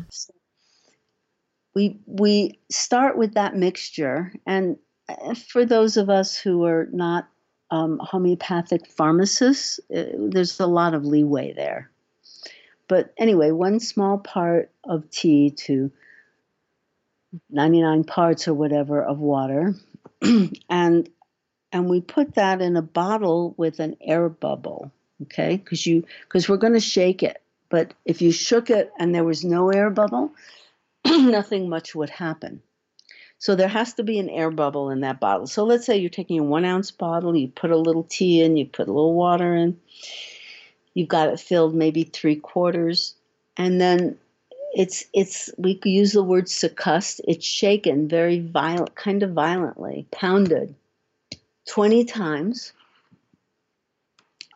[1.74, 4.76] We we start with that mixture, and
[5.08, 7.28] uh, for those of us who are not
[7.70, 11.90] um, homeopathic pharmacists, uh, there's a lot of leeway there.
[12.90, 15.92] But anyway, one small part of tea to
[17.48, 19.76] 99 parts or whatever of water,
[20.68, 21.08] and
[21.70, 24.90] and we put that in a bottle with an air bubble,
[25.22, 25.56] okay?
[25.56, 29.22] Because you because we're going to shake it, but if you shook it and there
[29.22, 30.32] was no air bubble,
[31.06, 32.60] nothing much would happen.
[33.38, 35.46] So there has to be an air bubble in that bottle.
[35.46, 38.56] So let's say you're taking a one ounce bottle, you put a little tea in,
[38.56, 39.78] you put a little water in,
[41.00, 43.14] you've got it filled maybe three quarters,
[43.56, 44.18] and then
[44.74, 47.22] it's it's we use the word succussed.
[47.26, 50.74] It's shaken very violent, kind of violently, pounded
[51.66, 52.74] twenty times,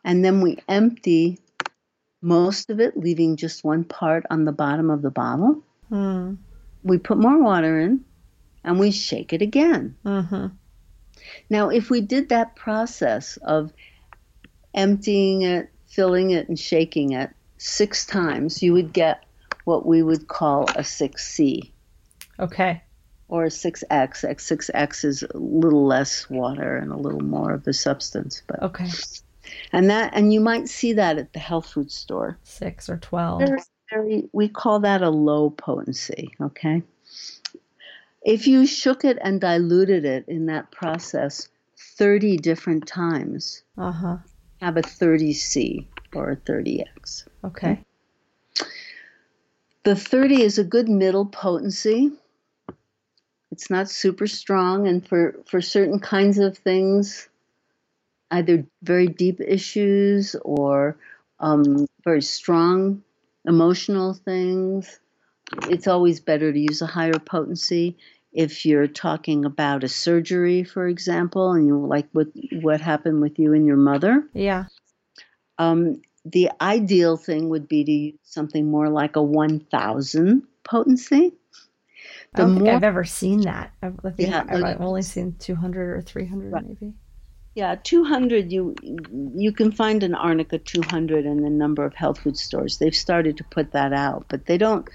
[0.05, 1.39] and then we empty
[2.21, 5.63] most of it, leaving just one part on the bottom of the bottle.
[5.89, 6.35] Hmm.
[6.83, 8.05] We put more water in,
[8.63, 9.97] and we shake it again.
[10.05, 10.49] Mm-hmm.
[11.49, 13.73] Now, if we did that process of
[14.75, 19.25] emptying it, filling it, and shaking it six times, you would get
[19.65, 21.71] what we would call a 6C
[22.39, 22.83] Okay.
[23.29, 24.25] or a 6X.
[24.25, 28.63] X 6X is a little less water and a little more of the substance, but
[28.63, 28.89] Okay.
[29.73, 32.39] and that and you might see that at the health food store.
[32.43, 33.39] Six or 12.
[33.41, 36.83] Very, very, we call that a low potency, okay?
[38.23, 41.49] If you shook it and diluted it in that process
[41.99, 44.17] 30 different times, Uh huh.
[44.65, 47.29] Have a 30C or a 30X.
[47.45, 47.81] Okay.
[49.83, 52.11] The 30 is a good middle potency.
[53.53, 57.29] It's not super strong, and for, for certain kinds of things,
[58.31, 60.97] either very deep issues or
[61.41, 63.03] um, very strong
[63.47, 64.99] emotional things,
[65.69, 67.99] it's always better to use a higher potency.
[68.35, 72.27] If you're talking about a surgery, for example, and you like what
[72.63, 74.65] what happened with you and your mother, Yeah.
[75.59, 81.33] um, the ideal thing would be to use something more like a 1000 potency.
[82.35, 83.73] I don't think more- I've ever seen that.
[83.83, 86.67] I've, I think Yeah, I've, I've only seen 200 or 300 Right.
[86.67, 86.93] maybe.
[87.55, 88.75] Yeah, 200 you
[89.37, 92.79] you can find an arnica 200 in a number of health food stores.
[92.79, 94.89] They've started to put that out, but they don't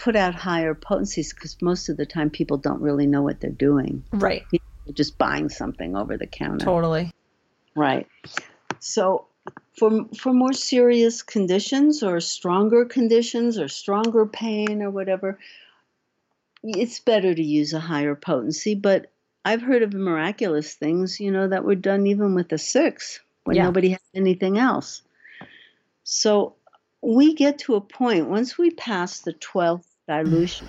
[0.00, 3.50] put out higher potencies because most of the time people don't really know what they're
[3.50, 4.02] doing.
[4.12, 4.44] Right.
[4.50, 6.64] They're just buying something over the counter.
[6.64, 7.12] Totally.
[7.76, 8.08] Right.
[8.80, 9.26] So
[9.78, 15.38] for for more serious conditions or stronger conditions or stronger pain or whatever,
[16.62, 19.10] it's better to use a higher potency, but
[19.44, 23.56] I've heard of miraculous things, you know, that were done even with a six when
[23.56, 23.64] Yeah.
[23.64, 25.02] nobody had anything else.
[26.04, 26.54] So
[27.02, 30.68] we get to a point once we pass the 12th dilution,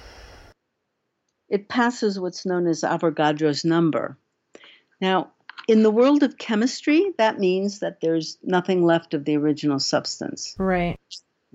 [1.50, 4.18] it passes what's known as Avogadro's number.
[5.02, 5.32] Now,
[5.68, 10.56] in the world of chemistry, that means that there's nothing left of the original substance.
[10.60, 11.00] Right.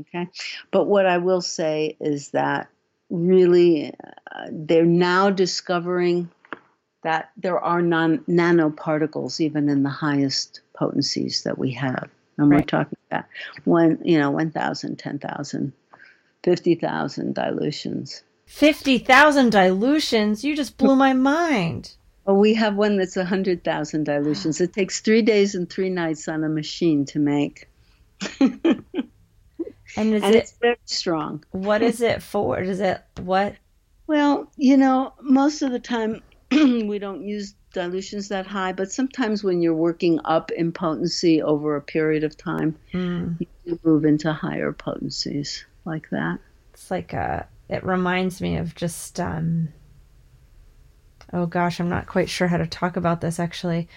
[0.01, 0.29] Okay.
[0.73, 2.69] But what I will say is that
[3.09, 3.95] really
[4.35, 6.29] uh, they're now discovering
[7.05, 12.11] that there are non nanoparticles even in the highest potencies that we have.
[12.37, 13.25] And we're talking about
[13.65, 15.73] one, you know, 1,000, 10,000,
[16.47, 18.23] 50,000 dilutions.
[18.47, 20.45] 50,000 dilutions.
[20.45, 21.97] You just blew my mind.
[22.25, 24.61] Well, we have one that's 100,000 dilutions.
[24.61, 27.69] It takes three days and three nights on a machine to make.
[29.99, 31.43] And is and it it's very strong.
[31.53, 32.61] what is it for?
[32.61, 33.55] Is it what?
[34.07, 39.43] Well, you know, most of the time we don't use dilutions that high, but sometimes
[39.43, 44.33] when you're working up in potency over a period of time, Mm, you move into
[44.33, 46.39] higher potencies like that.
[46.73, 49.69] it's like a it reminds me of just um
[51.33, 53.89] oh gosh, I'm not quite sure how to talk about this actually.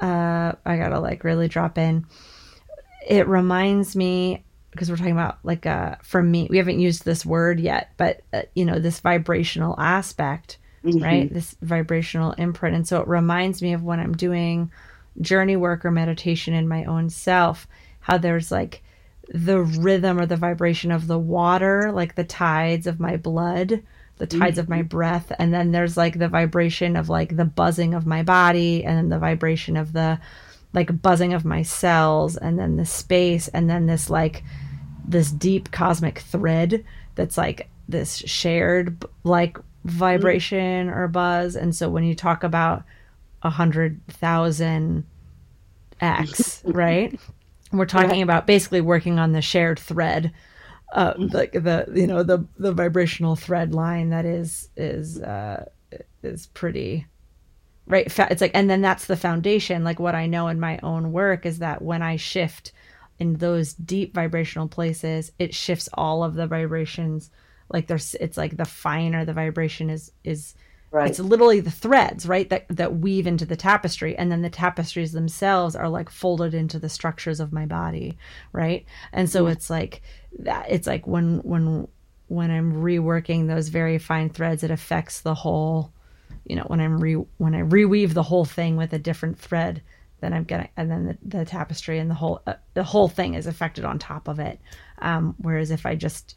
[0.00, 2.06] Uh I got to like really drop in.
[3.06, 7.24] It reminds me because we're talking about like uh for me, we haven't used this
[7.26, 11.02] word yet, but uh, you know, this vibrational aspect Mhm.
[11.02, 11.34] right?
[11.34, 12.76] This vibrational imprint.
[12.76, 14.70] And so it reminds me of when I'm doing
[15.20, 17.66] journey work or meditation in my own self,
[17.98, 18.80] how there's like
[19.28, 23.82] the rhythm or the vibration of the water, like the tides of my blood,
[24.16, 24.88] the tides of my mm-hmm.
[24.88, 25.32] breath.
[25.38, 29.08] And then there's like the vibration of like the buzzing of my body and then
[29.08, 30.18] the vibration of the
[30.72, 34.42] like buzzing of my cells and then the space and then this like
[35.06, 39.88] this deep cosmic thread that's like this shared like mm-hmm.
[39.90, 41.54] vibration or buzz.
[41.54, 42.82] And so when you talk about
[43.42, 45.04] a hundred thousand
[46.00, 47.18] x right
[47.72, 50.32] we're talking about basically working on the shared thread
[50.92, 55.64] uh like the you know the the vibrational thread line that is is uh
[56.22, 57.06] is pretty
[57.86, 59.84] right it's like and then that's the foundation.
[59.84, 62.72] Like what i know in my own work is that when i shift
[63.18, 67.30] in those deep vibrational places it shifts all of the vibrations.
[67.70, 70.54] Like there's it's like the finer the vibration is is
[70.90, 71.10] Right.
[71.10, 75.12] it's literally the threads right that that weave into the tapestry and then the tapestries
[75.12, 78.16] themselves are like folded into the structures of my body
[78.52, 78.86] right?
[79.12, 80.00] And so it's like
[80.38, 81.88] that it's like when when
[82.28, 85.92] when i'm reworking those very fine threads it affects the whole
[86.44, 89.82] you know when i'm re when i reweave the whole thing with a different thread
[90.20, 93.34] then i'm gonna and then the, the tapestry and the whole uh, the whole thing
[93.34, 94.60] is affected on top of it.
[94.98, 96.36] Um whereas if i just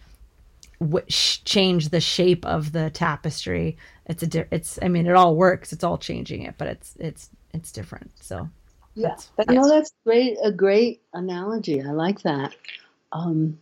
[0.81, 3.77] w- change the shape of the tapestry
[4.07, 6.95] it's a di- it's i mean it all works it's all changing it but it's
[6.99, 8.49] it's it's different so
[8.95, 10.37] Yeah, That's- but no, that's great.
[10.43, 11.81] A great analogy.
[11.81, 12.53] I like that.
[13.13, 13.57] Um,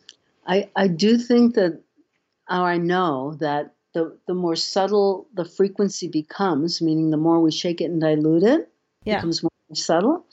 [0.48, 1.74] I I do think that,
[2.50, 7.52] or I know that the the more subtle the frequency becomes, meaning the more we
[7.52, 8.72] shake it and dilute it,
[9.06, 9.18] Yeah.
[9.18, 10.26] becomes more subtle.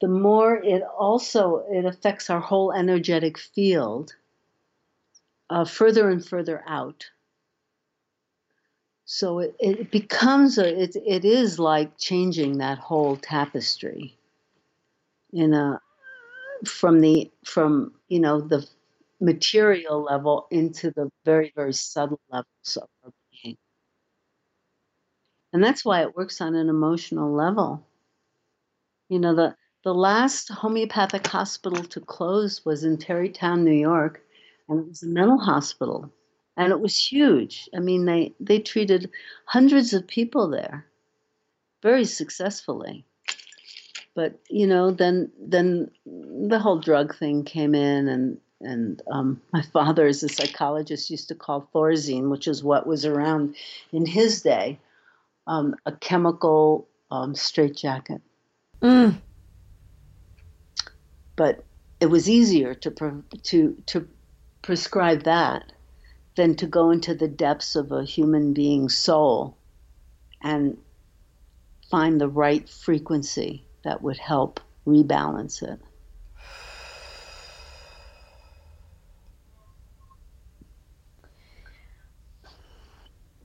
[0.00, 4.14] The more it also it affects our whole energetic field,
[5.52, 7.04] uh, further and further out.
[9.04, 14.16] So it, it becomes a it, it is like changing that whole tapestry
[15.32, 15.78] in a
[16.64, 18.66] from the from you know the
[19.20, 23.56] material level into the very very subtle levels of our being
[25.52, 27.86] and that's why it works on an emotional level
[29.08, 34.22] you know the the last homeopathic hospital to close was in Tarrytown, New York,
[34.68, 36.12] and it was a mental hospital,
[36.56, 37.68] and it was huge.
[37.74, 39.10] I mean, they they treated
[39.46, 40.86] hundreds of people there,
[41.82, 43.04] very successfully.
[44.14, 49.62] But you know then then the whole drug thing came in and and um, my
[49.62, 53.56] father as a psychologist used to call thorazine which is what was around
[53.90, 54.78] in his day
[55.46, 58.20] um, a chemical um, straitjacket.
[58.80, 59.20] Mm,
[61.36, 61.64] but
[62.00, 62.90] it was easier to
[63.42, 64.08] to to
[64.62, 65.72] prescribe that
[66.36, 69.56] than to go into the depths of a human being's soul
[70.42, 70.78] and
[71.90, 75.80] find the right frequency that would help rebalance it.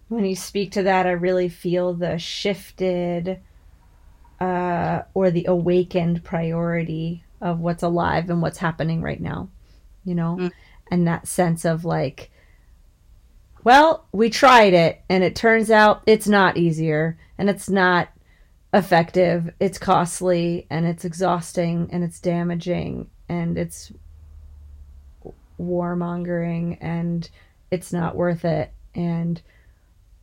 [0.10, 3.40] when you speak to that i really feel the shifted
[4.40, 9.50] uh or the awakened priority of what's alive and what's happening right now
[10.06, 10.52] you know Mm.
[10.92, 12.32] And that sense of like
[13.68, 18.08] well, we tried it and it turns out it's not easier and it's not
[18.74, 19.50] effective.
[19.60, 23.92] It's costly and it's exhausting and it's damaging and it's
[25.60, 27.30] warmongering and
[27.70, 28.72] it's not worth it.
[28.96, 29.42] And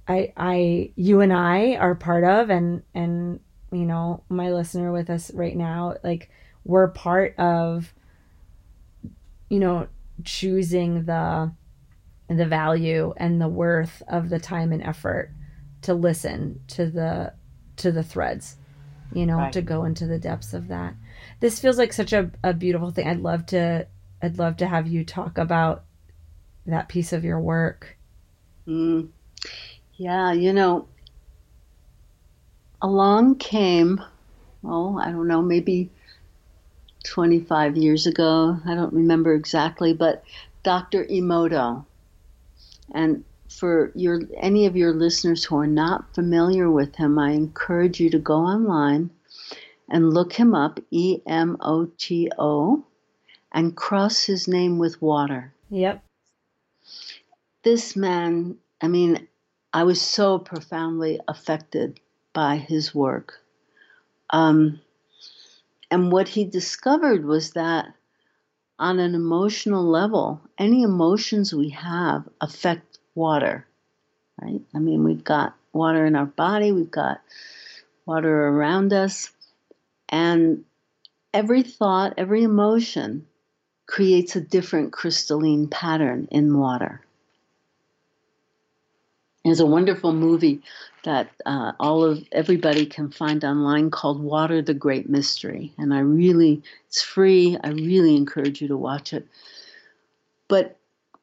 [0.08, 3.40] I I you and I are part of and and
[3.70, 6.30] you know, my listener with us right now, like
[6.64, 7.92] we're part of
[9.50, 9.86] you know,
[10.24, 11.52] choosing the
[12.28, 15.30] the value and the worth of the time and effort
[15.82, 17.32] to listen to the
[17.76, 18.56] to the threads
[19.12, 19.52] you know Right.
[19.52, 20.94] to go into the depths of that
[21.40, 23.86] this feels like such a, a beautiful thing i'd love to
[24.22, 25.84] i'd love to have you talk about
[26.66, 27.96] that piece of your work
[28.66, 29.08] Mm.
[29.96, 30.88] Yeah, you know,
[32.82, 34.02] along came,
[34.64, 35.90] oh, I don't know, maybe
[37.04, 38.58] 25 years ago.
[38.66, 40.24] I don't remember exactly, but
[40.62, 41.04] Dr.
[41.04, 41.84] Emoto.
[42.92, 48.00] And for your any of your listeners who are not familiar with him, I encourage
[48.00, 49.10] you to go online
[49.88, 52.84] and look him up, E M O T O,
[53.52, 56.04] and cross his name with water yep
[57.64, 59.26] this man, I mean,
[59.72, 61.98] I was so profoundly affected
[62.32, 63.40] by his work.
[64.30, 64.80] Um,
[65.90, 67.86] and what he discovered was that
[68.78, 73.66] on an emotional level, any emotions we have affect water,
[74.40, 74.60] right?
[74.74, 77.20] I mean, we've got water in our body, we've got
[78.06, 79.30] water around us,
[80.08, 80.64] and
[81.32, 83.26] every thought, every emotion
[83.86, 87.00] creates a different crystalline pattern in water.
[89.44, 90.62] There's a wonderful movie
[91.04, 95.98] that uh, all of everybody can find online called Water: The Great Mystery, and I
[95.98, 97.58] really, it's free.
[97.62, 99.26] I really encourage you to watch it.
[100.48, 100.78] But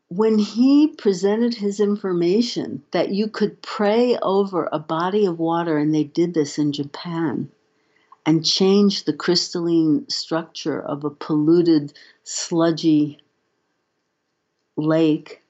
[0.10, 5.96] when he presented his information that you could pray over a body of water, and
[5.96, 7.50] they did this in Japan,
[8.26, 11.94] and change the crystalline structure of a polluted,
[12.24, 13.18] sludgy
[14.78, 15.41] lake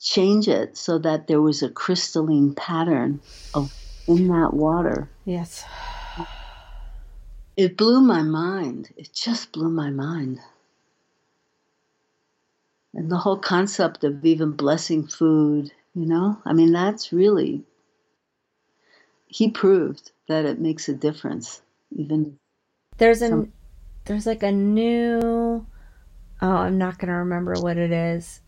[0.00, 3.20] change it so that there was a crystalline pattern
[3.54, 3.72] of
[4.06, 5.08] in that water.
[5.24, 5.64] yes
[7.56, 8.90] It blew my mind.
[8.96, 10.38] It just blew my mind.
[12.94, 17.64] And the whole concept of even blessing food, you know, I mean, that's really,
[19.26, 21.60] he proved that it makes a difference.
[21.96, 22.38] Even,
[22.98, 23.52] there's an Some-
[24.04, 25.66] there's like a new
[26.40, 28.40] oh i'm not gonna remember what it is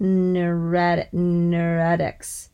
[0.00, 2.48] Neuret, neuretics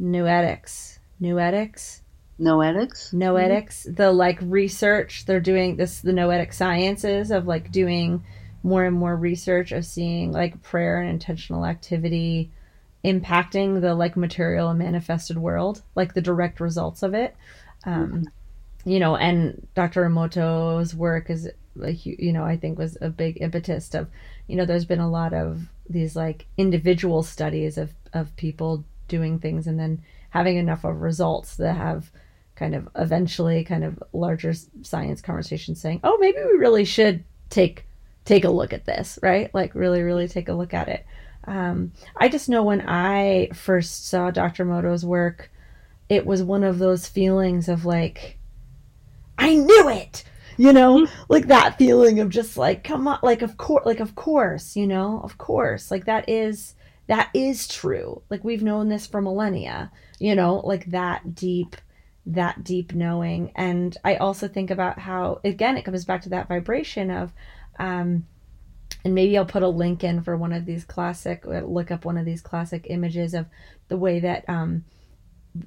[0.00, 2.00] noetics noetics
[2.40, 3.14] noetics?
[3.14, 3.96] noetics.
[3.96, 5.24] The like research.
[5.24, 8.24] They're doing this the noetic sciences of like doing
[8.62, 12.50] more and more research of seeing like prayer and intentional activity
[13.04, 17.36] impacting the like material and manifested world like the direct results of it.
[17.84, 18.26] Um
[18.84, 23.40] you know and dr emoto's work is like you know i think was a big
[23.40, 24.08] impetus of
[24.46, 29.38] you know there's been a lot of these like individual studies of of people doing
[29.38, 32.10] things and then having enough of results that have
[32.54, 37.84] kind of eventually kind of larger science conversations saying oh maybe we really should take
[38.24, 39.52] take a look at this right?
[39.54, 41.06] Like really really take a look at it.
[41.46, 45.50] Um, i just know when i first saw dr emoto's work
[46.08, 48.38] it was one of those feelings of like
[49.36, 50.24] i knew it
[50.56, 51.06] you know?
[51.28, 54.86] Like that feeling of just like come on like of course like of course you
[54.86, 55.20] know?
[55.22, 55.90] Of course.
[55.90, 56.74] Like that is
[57.06, 58.22] that is true.
[58.30, 60.56] Like we've known this for millennia you know?
[60.56, 61.76] Like that deep
[62.26, 63.52] that deep knowing.
[63.54, 67.32] And i also think about how again it comes back to that vibration of
[67.78, 68.26] um
[69.04, 72.16] and maybe i'll put a link in for one of these classic look up one
[72.16, 73.46] of these classic images of
[73.88, 74.84] the way that um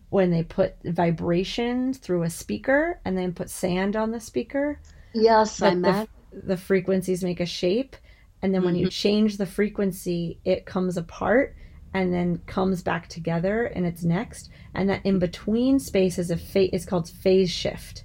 [0.10, 4.80] when they put vibrations through a speaker and then put sand on the speaker
[5.14, 6.10] Yes, I that met.
[6.32, 7.96] the, the frequencies make a shape
[8.42, 11.56] and then when you change the frequency it comes apart
[11.94, 16.38] and then comes back together and its next and that in between space is a
[16.38, 18.04] fa- is called phase shift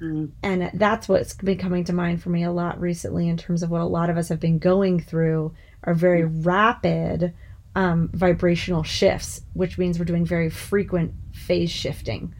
[0.00, 0.30] Mm.
[0.44, 3.70] and that's what's been coming to mind for me a lot recently in terms of
[3.70, 7.34] what a lot of us have been going through are very rapid
[7.74, 12.34] um, vibrational shifts which means we're doing very frequent phase shifting.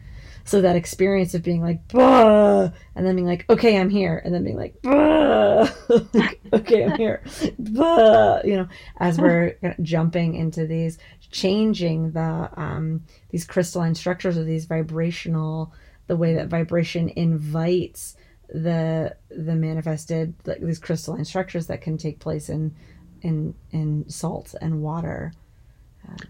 [0.45, 4.33] So that experience of being like bah, and then being like okay i'm here and
[4.33, 5.69] then being like bah,
[6.53, 7.21] okay i'm here
[7.59, 8.67] bah, you know
[8.97, 10.97] as we're jumping into these
[11.29, 15.71] changing the um, these crystalline structures of these vibrational
[16.07, 18.15] the way that vibration invites
[18.47, 22.75] the the manifested like these crystalline structures that can take place in
[23.21, 25.33] in in salt and water.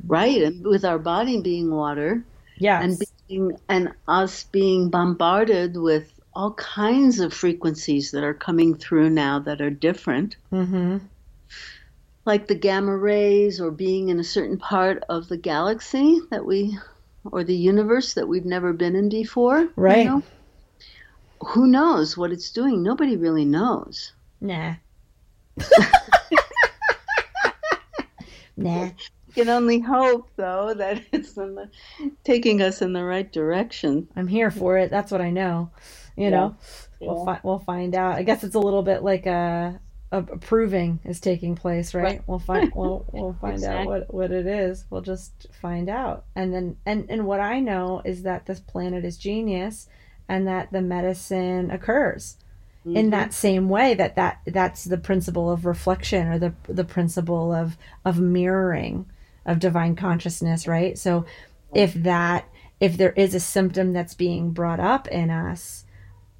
[0.05, 2.23] Right, and with our body being water,
[2.57, 2.83] Yes.
[2.83, 2.97] and
[3.29, 9.39] being and us being bombarded with all kinds of frequencies that are coming through now
[9.39, 10.97] that are different mm-hmm.
[12.25, 16.77] like the gamma rays or being in a certain part of the galaxy that we
[17.25, 20.05] or the universe that we've never been in before you Right.
[20.05, 20.21] know?
[21.41, 24.11] who knows what it's doing nobody really knows
[24.41, 24.75] Nah.
[28.63, 28.89] nah.
[29.27, 31.69] we can only hope though that it's in the,
[32.23, 34.89] taking us in the right direction I'm here for it.
[34.91, 35.71] That's what I know.
[36.15, 36.57] You know,
[36.99, 38.17] we'll fi- we'll find out.
[38.17, 39.79] I guess it's a little bit like uh, a,
[40.11, 42.03] a, a proving is taking place, right?
[42.03, 42.21] Right.
[42.27, 44.83] We'll find we'll we'll find out what what it is.
[44.89, 46.25] We'll just find out.
[46.35, 49.87] And then and and what I know is that this planet is genius,
[50.27, 52.35] and that the medicine occurs
[52.95, 53.11] in Mhm.
[53.11, 57.77] that same way that that that's the principle of reflection or the the principle of
[58.05, 59.05] of mirroring
[59.45, 61.25] of divine consciousness right so
[61.73, 62.45] if that
[62.79, 65.85] if there is a symptom that's being brought up in us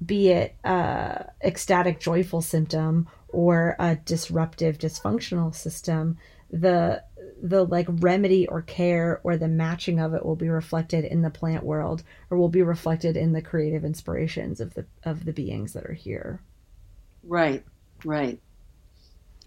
[0.04, 6.16] be it a ecstatic joyful symptom or a disruptive dysfunctional system
[6.50, 7.02] the
[7.42, 11.30] the like remedy or care or the matching of it will be reflected in the
[11.30, 15.72] plant world or will be reflected in the creative inspirations of the of the beings
[15.72, 16.40] that are here.
[17.24, 17.64] Right
[18.04, 18.40] right.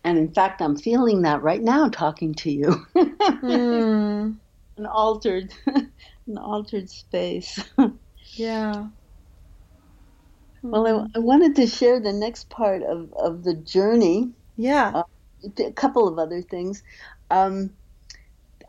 [0.03, 2.85] And in fact i'm feeling that right now talking to you.
[2.95, 4.35] Mm,
[4.77, 7.63] an altered an altered space.
[8.35, 8.87] Yeah.
[10.63, 14.31] Well I, I wanted to share the next part of, of the journey.
[14.57, 15.03] Yeah.
[15.59, 16.81] A couple of other things.
[17.29, 17.71] Um,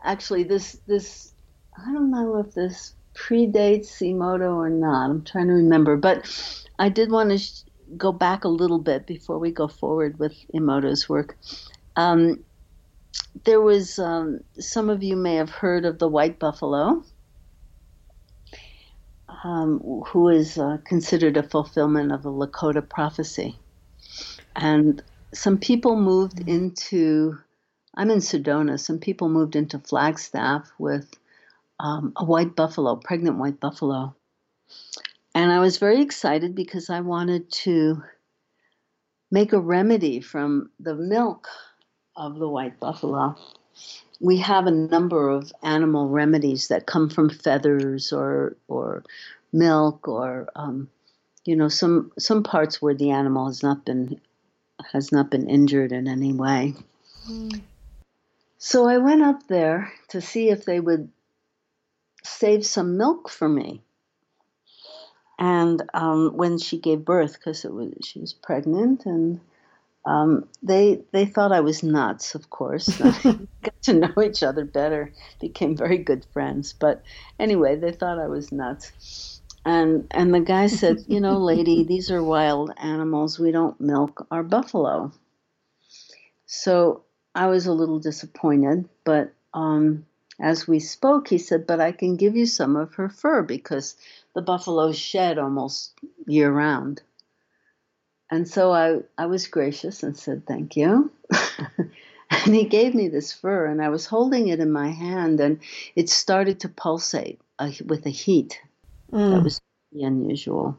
[0.05, 1.33] actually this this
[1.77, 5.09] i don't know if this predates Emoto or not.
[5.09, 5.97] I'm trying to remember.
[5.97, 6.27] But
[6.79, 7.63] i did want to sh-
[7.97, 11.37] go back a little bit before we go forward with Emoto's work.
[11.95, 12.43] Um,
[13.45, 17.03] there was um, some of you may have heard of the white buffalo
[19.43, 23.57] um, who is uh, considered a fulfillment of the lakota prophecy.
[24.55, 25.03] And
[25.33, 27.37] some people moved into
[27.95, 28.79] i'm in sedona.
[28.79, 31.13] Some people moved into flagstaff with
[31.79, 34.15] um, a white buffalo pregnant white buffalo.
[35.33, 38.01] And i was very excited because i wanted to
[39.31, 41.47] make a remedy from the milk
[42.15, 43.35] of the white buffalo.
[44.21, 49.03] We have a number of animal remedies that come from feathers or or
[49.51, 50.89] milk or um,
[51.43, 54.21] you know some some parts where the animal has not been
[54.93, 56.73] has not been injured in any way.
[58.65, 61.11] So I went up there to see if they would
[62.23, 63.83] save some milk for me.
[65.37, 69.39] And um, when she gave birth, because it was she was pregnant, and
[70.03, 72.33] um, they they thought I was nuts.
[72.33, 72.87] Of course,
[73.61, 76.73] got to know each other better, became very good friends.
[76.73, 77.03] But
[77.37, 79.41] anyway, they thought I was nuts.
[79.63, 83.37] And and the guy said, you know, lady, these are wild animals.
[83.37, 85.11] We don't milk our buffalo.
[86.47, 87.04] So
[87.35, 90.05] I was a little disappointed, but um,
[90.39, 93.97] as we spoke, he said, but I can give you some of her fur because
[94.33, 95.93] the buffaloes shed almost
[96.25, 97.01] year round.
[98.31, 101.11] And so I, I was gracious and said, thank you.
[102.31, 105.59] and he gave me this fur, and I was holding it in my hand, and
[105.95, 108.61] it started to pulsate uh, with a heat
[109.29, 109.43] that Mm.
[109.43, 109.61] was
[109.91, 110.77] pretty unusual.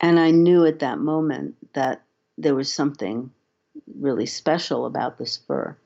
[0.00, 2.02] And I knew at that moment that
[2.38, 3.30] there was something
[3.98, 5.76] really special about this fur.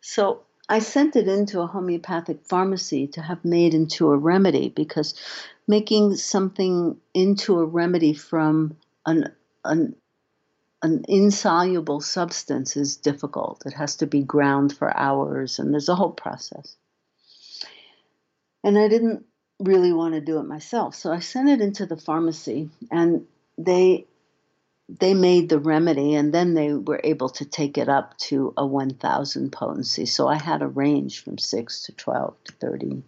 [0.00, 5.14] So I sent it into a homeopathic pharmacy to have made into a remedy because
[5.68, 9.32] making something into a remedy from an,
[9.64, 9.94] an,
[10.82, 13.62] an insoluble substance is difficult.
[13.66, 16.76] It has to be ground for hours, and there's a whole process.
[18.64, 19.24] And I didn't
[19.60, 20.94] really want to do it myself.
[20.94, 23.26] So I sent it into the pharmacy and
[23.58, 24.06] they
[24.98, 28.66] they made the remedy and then they were able to take it up to a
[28.66, 30.06] 1000 potency.
[30.06, 33.02] So I had a range from 6 to 12 to 30,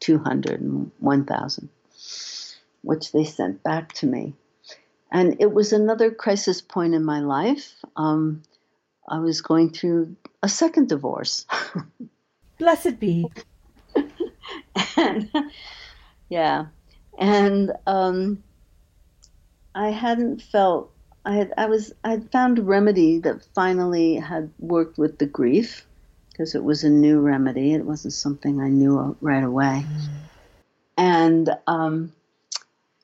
[0.00, 1.68] 200 and 1000
[2.82, 4.32] which they sent back to me.
[5.10, 7.74] And it was another crisis point in my life.
[7.96, 8.42] Um,
[9.08, 11.46] I was going through a second divorce.
[12.58, 13.26] Blessed be.
[14.96, 15.30] and
[16.28, 16.66] yeah
[17.18, 18.42] and um
[19.74, 20.92] i hadn't felt
[21.26, 25.26] i had i was i had found a remedy that finally had worked with the
[25.26, 25.86] grief
[26.30, 27.72] because it was a new remedy.
[27.72, 29.86] It wasn't something i knew right away.
[30.96, 32.12] And um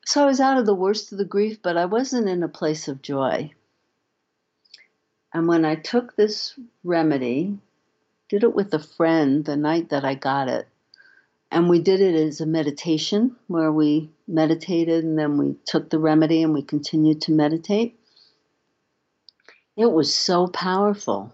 [0.06, 2.48] so i was out of the worst of the grief but i wasn't in a
[2.48, 3.50] place of joy.
[5.34, 7.58] And when I took this remedy,
[8.28, 10.68] did it with a friend the night that I got it,
[11.50, 15.98] and we did it as a meditation where we meditated and then we took the
[15.98, 17.98] remedy and we continued to meditate.
[19.76, 21.32] It was so powerful.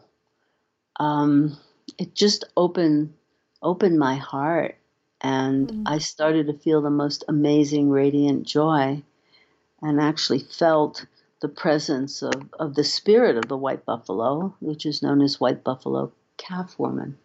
[1.01, 1.59] Um,
[1.99, 3.15] it just opened
[3.63, 4.77] opened my heart
[5.21, 5.83] and Mm.
[5.87, 9.03] I started to feel the most amazing radiant joy
[9.83, 11.07] and actually felt
[11.41, 15.65] the presence of, of the spirit of the white buffalo, which is known as white
[15.65, 17.17] buffalo calf woman.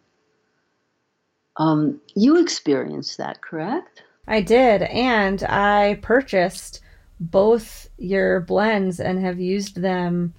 [1.56, 4.02] Um, you experienced that, correct?
[4.26, 6.80] I did, and I purchased
[7.20, 10.34] both your blends and have used them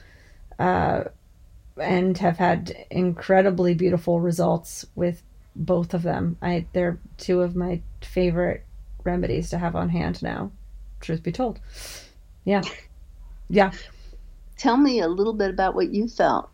[0.60, 1.06] uh,
[1.82, 5.24] and have had incredibly beautiful results with
[5.56, 6.38] both of them.
[6.42, 8.66] I they're two of my favorite
[9.04, 10.52] remedies to have on hand now.
[11.02, 11.60] Truth be told,
[12.46, 12.62] yeah,
[13.50, 13.72] yeah.
[14.58, 16.50] Tell me a little bit about what you felt.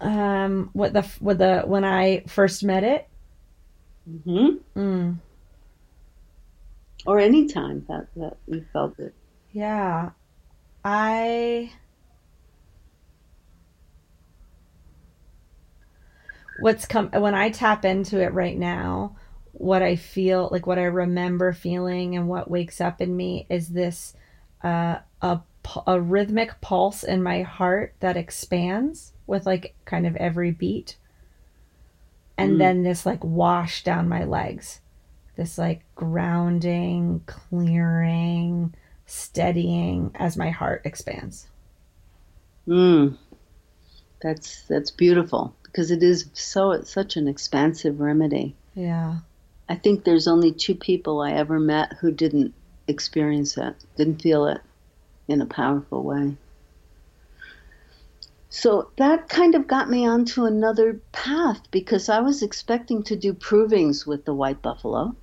[0.00, 3.08] Um, what the what the when I first met it.
[4.08, 5.20] Mm hmm Mm,
[7.06, 9.14] Or any time that, that you felt it.
[9.52, 10.10] yeah,
[10.84, 11.72] I.
[16.56, 19.16] what's come when I tap into it right now,
[19.52, 23.68] what I feel like what I remember feeling and what wakes up in me is
[23.68, 24.14] this
[24.62, 25.40] uh, a
[25.86, 30.96] a rhythmic pulse in my heart that expands with like kind of every beat,
[32.36, 32.60] and Mm.
[32.60, 34.80] then this like wash down my legs,
[35.36, 38.74] this like grounding, clearing,
[39.06, 41.48] steadying as my heart expands.
[42.66, 43.16] Mm.
[44.22, 48.54] That's that's beautiful because it is so it's such an expansive remedy.
[48.74, 49.16] Yeah.
[49.68, 52.52] I think there's only two people I ever met who didn't
[52.86, 54.60] experience it, didn't feel it
[55.28, 56.36] in a powerful way.
[58.50, 63.32] So that kind of got me onto another path because I was expecting to do
[63.32, 65.16] provings with the white buffalo.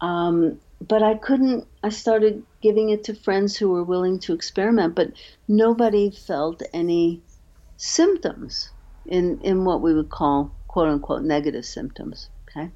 [0.00, 4.94] Um, but I couldn't, I started giving it to friends who were willing to experiment,
[4.94, 5.12] but
[5.48, 7.22] nobody felt any
[7.76, 8.70] symptoms
[9.06, 12.28] in, in what we would call quote unquote negative symptoms.
[12.48, 12.70] Okay.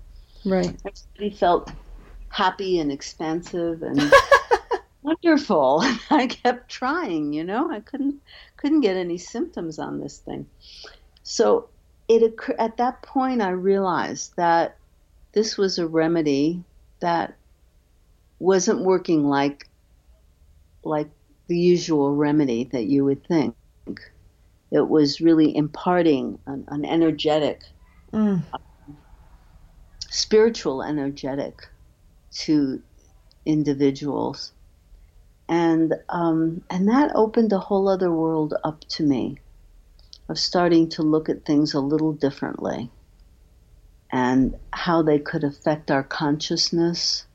[0.44, 0.76] Right.
[0.84, 1.72] Everybody felt
[2.28, 4.12] happy and expansive and
[5.02, 5.84] wonderful.
[6.10, 7.70] I kept trying, you know.
[7.70, 8.20] I couldn't
[8.56, 10.46] couldn't get any symptoms on this thing.
[11.22, 11.68] So
[12.08, 14.76] it occur- at that point I realized that
[15.32, 16.64] this was a remedy
[17.00, 17.36] that
[18.38, 19.68] wasn't working like
[20.82, 21.08] like
[21.46, 23.54] the usual remedy that you would think.
[24.74, 27.62] It was really imparting an, an energetic
[28.14, 28.44] Mm.
[30.10, 31.60] spiritual energetic
[32.32, 32.82] to
[33.46, 34.52] individuals
[35.48, 39.38] and um, and that opened a whole other world up to me
[40.28, 42.90] of starting to look at things a little differently
[44.12, 47.26] and how they could affect our consciousness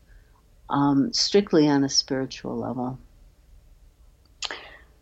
[0.70, 3.00] um, strictly on a spiritual level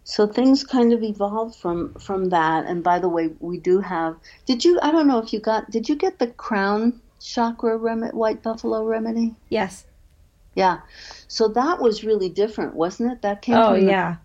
[0.10, 4.16] so things kind of evolved from from that and by the way we do have
[4.45, 8.16] did you i don't know if you got did you get the crown chakra rem-
[8.16, 9.86] white buffalo remedy Yes.
[10.55, 10.80] yeah
[11.28, 14.16] so that was really different wasn't it that came Oh from the- yeah.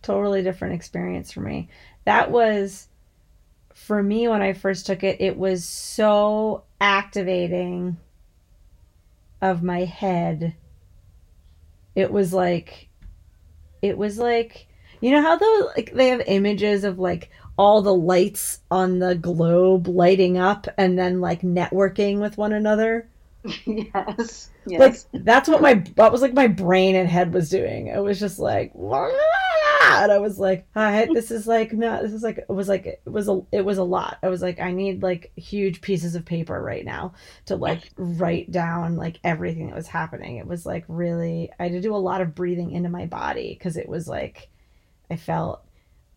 [0.00, 1.68] Totally different experience for me.
[2.04, 2.88] That was
[3.74, 7.98] for me when I first took it, it was so activating
[9.42, 10.54] of my head.
[11.94, 12.87] It was like
[13.82, 14.66] it was like
[15.00, 19.14] you know how those like they have images of like all the lights on the
[19.16, 23.08] globe lighting up and then like networking with one another?
[23.66, 24.50] yes.
[24.66, 25.06] Yes.
[25.12, 27.88] like that's what my that was like my brain and head was doing.
[27.88, 28.70] It was just like
[29.90, 32.86] and i was like hi this is like no this is like it was like
[32.86, 36.14] it was a it was a lot i was like i need like huge pieces
[36.14, 37.12] of paper right now
[37.46, 41.72] to like write down like everything that was happening it was like really i had
[41.72, 44.48] to do a lot of breathing into my body because it was like
[45.10, 45.62] i felt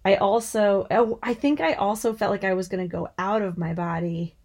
[0.05, 3.41] i also oh, i think i also felt like i was going to go out
[3.41, 4.35] of my body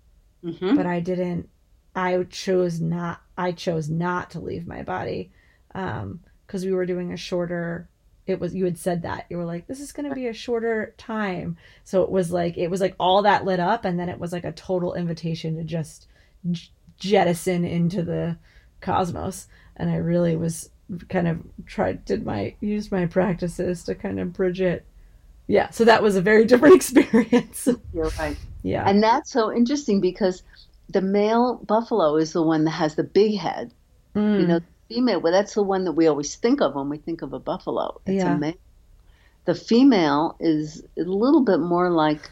[0.43, 1.49] hmm but I didn't.
[1.95, 3.22] I chose not.
[3.37, 5.33] I chose not to leave my body
[5.72, 7.89] because we were doing a shorter.
[8.27, 10.33] It was you had said that you were like this is going to be a
[10.33, 14.09] shorter time, so it was like it was like all that lit up, and then
[14.09, 16.09] it was like a total invitation to just
[16.51, 18.37] j- jettison into the
[18.81, 19.47] cosmos,
[19.77, 20.70] and I really was
[21.09, 24.85] kind of tried did my used my practices to kind of bridge it.
[25.49, 27.68] Yeah, so that was a very different experience.
[27.95, 28.89] you're right yeah.
[28.89, 30.43] and that's so interesting because
[30.89, 33.72] the male buffalo is the one that has the big head
[34.16, 34.41] Mm.
[34.41, 37.22] you know female well that's the one that we always think of when we think
[37.22, 38.34] of a buffalo it's Yeah.
[38.37, 38.55] a male
[39.47, 42.30] the female is a little bit more like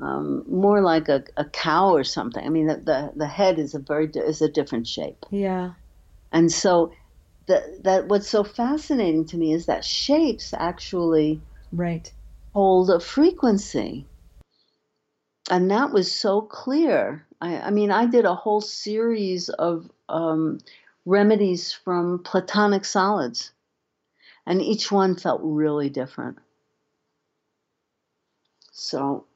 [0.00, 2.44] um, more like a, a cow or something.
[2.44, 5.72] I mean, the, the, the head is a very is a different shape, Yeah.
[6.32, 6.92] and so
[7.46, 12.10] that that what's so fascinating to me is that shapes actually Right.
[12.54, 14.06] hold a frequency.
[15.50, 17.26] And that was so clear.
[17.40, 20.58] I, I mean, I did a whole series of um,
[21.10, 23.52] remedies from platonic solids,
[24.46, 26.38] and each one felt really different.
[28.72, 29.26] So,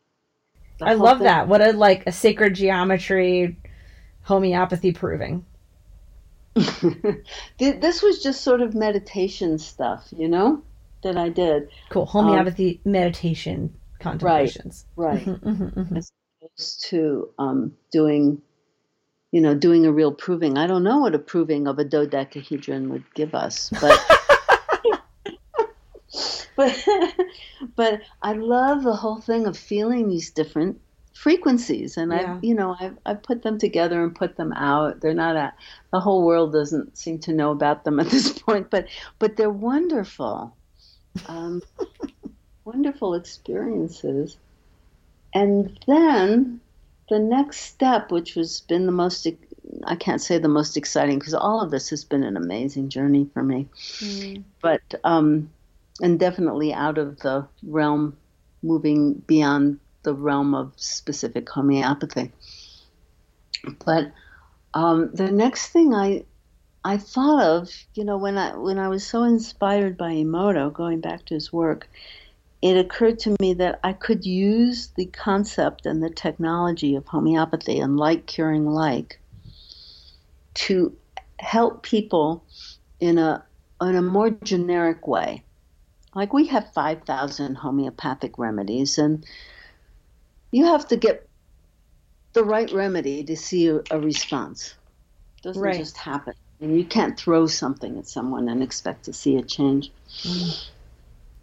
[0.80, 1.48] I love thing- that.
[1.48, 3.58] What a like a sacred geometry
[4.22, 5.44] homeopathy proving.
[7.58, 10.62] This was just sort of meditation stuff, you know,
[11.02, 11.68] that I did.
[11.90, 12.06] Cool.
[12.06, 14.86] Homeopathy meditation contemplations.
[14.96, 15.24] Right.
[15.24, 15.96] Mhm, mhm, mhm.
[15.96, 16.12] as
[16.42, 18.40] opposed to um, doing,
[19.34, 20.56] you know, doing a real proving.
[20.56, 24.00] I don't know what a proving of a dodecahedron would give us, but
[26.56, 26.86] but
[27.74, 30.80] but I love the whole thing of feeling these different
[31.14, 32.34] frequencies, and Yeah.
[32.34, 35.00] I, you know, I I put them together and put them out.
[35.00, 35.52] They're not a
[35.90, 38.86] the whole world doesn't seem to know about them at this point, but
[39.18, 40.54] but they're wonderful.
[41.26, 41.60] Um,
[42.64, 44.36] wonderful experiences.
[45.34, 46.60] And then
[47.14, 49.28] the next step, which has been the most,
[49.84, 53.30] I can't say the most exciting because all of this has been an amazing journey
[53.32, 53.68] for me,
[54.60, 55.48] but, um,
[56.00, 58.16] and definitely out of the realm,
[58.64, 62.32] moving beyond the realm of specific homeopathy.
[63.86, 64.10] But
[64.74, 66.24] um, the next thing I,
[66.84, 71.00] I thought of, you know, when I when I was so inspired by Emoto, going
[71.00, 71.88] back to his work,
[72.64, 77.78] it occurred to me that I could use the concept and the technology of homeopathy
[77.78, 79.20] and like curing like
[80.54, 80.96] to
[81.38, 82.42] help people
[83.00, 83.44] in a
[83.82, 85.42] in a more generic way.
[86.14, 89.26] Like we have 5,000 homeopathic remedies and
[90.50, 91.28] you have to get
[92.32, 94.74] the right remedy to see a, a response.
[95.36, 95.76] It doesn't Right.
[95.76, 96.32] just happen.
[96.62, 99.90] And you can't throw something at someone and expect to see a change.
[100.22, 100.70] Mm.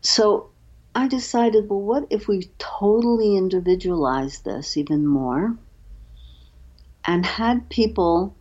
[0.01, 0.49] So
[0.93, 5.57] I decided, well, what if we totally individualized this even more
[7.05, 8.35] and had people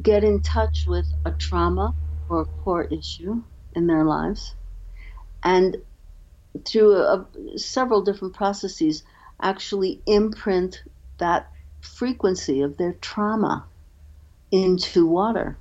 [0.00, 1.94] get in touch with a trauma
[2.28, 3.42] or a core issue
[3.74, 4.54] in their lives?
[5.42, 5.78] And
[6.64, 9.02] through a, several different processes
[9.40, 10.82] actually imprint
[11.18, 11.50] that
[11.80, 13.66] frequency of their trauma
[14.50, 15.58] into water.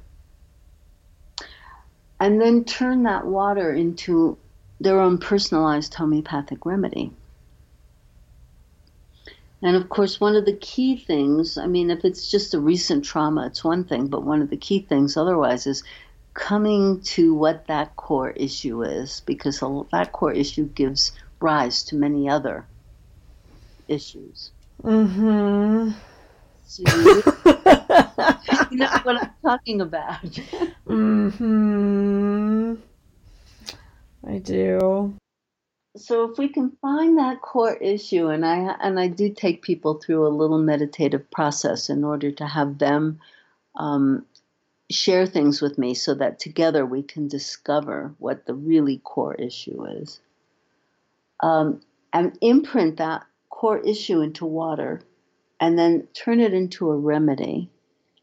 [2.20, 4.38] And then turn that water into
[4.80, 7.12] their own personalized homeopathic remedy.
[9.62, 13.04] And of course, one of the key things, I mean, if it's just a recent
[13.04, 15.84] trauma, it's one thing, but one of the key things otherwise is
[16.36, 19.60] coming to what that core issue is, because
[19.92, 22.66] that core issue gives rise to many other
[23.88, 24.52] issues.
[24.84, 25.90] Mm-hmm.
[26.66, 27.24] So you,
[28.72, 30.22] you know what I'm talking about.
[30.86, 32.76] mm-hmm.
[34.28, 35.16] I do.
[35.96, 39.96] so if we can find that core issue and i and i do take people
[39.96, 43.20] through a little meditative process in order to have them
[43.76, 44.26] um,
[44.90, 49.86] share things with me so that together we can discover what the really core issue
[49.86, 50.20] is
[51.42, 51.82] um,
[52.14, 55.02] and imprint that core issue into water
[55.60, 57.70] and then turn it into a remedy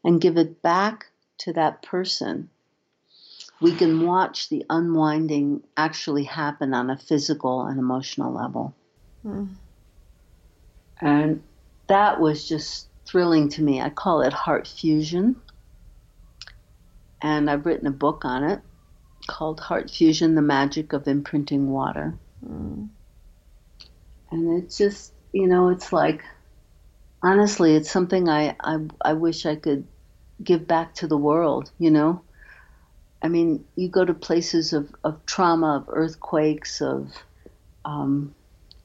[0.03, 2.49] and give it back to that person
[3.61, 8.75] we can watch the unwinding actually happen on a physical and emotional level.
[9.21, 9.45] Hmm.
[10.99, 11.43] And
[11.87, 13.81] that was just thrilling to me.
[13.81, 15.35] I call it heart fusion.
[17.21, 18.61] And I've written a book on it
[19.27, 22.15] called Heart Fusion The Magic of Imprinting Water.
[22.45, 22.89] Mm.
[24.31, 26.23] And it's just, you know, it's like,
[27.23, 29.87] honestly, it's something I, I, I wish I could
[30.43, 32.21] give back to the world, you know?
[33.25, 37.11] I mean, you go to places of, of trauma, of earthquakes, of
[37.83, 38.35] um,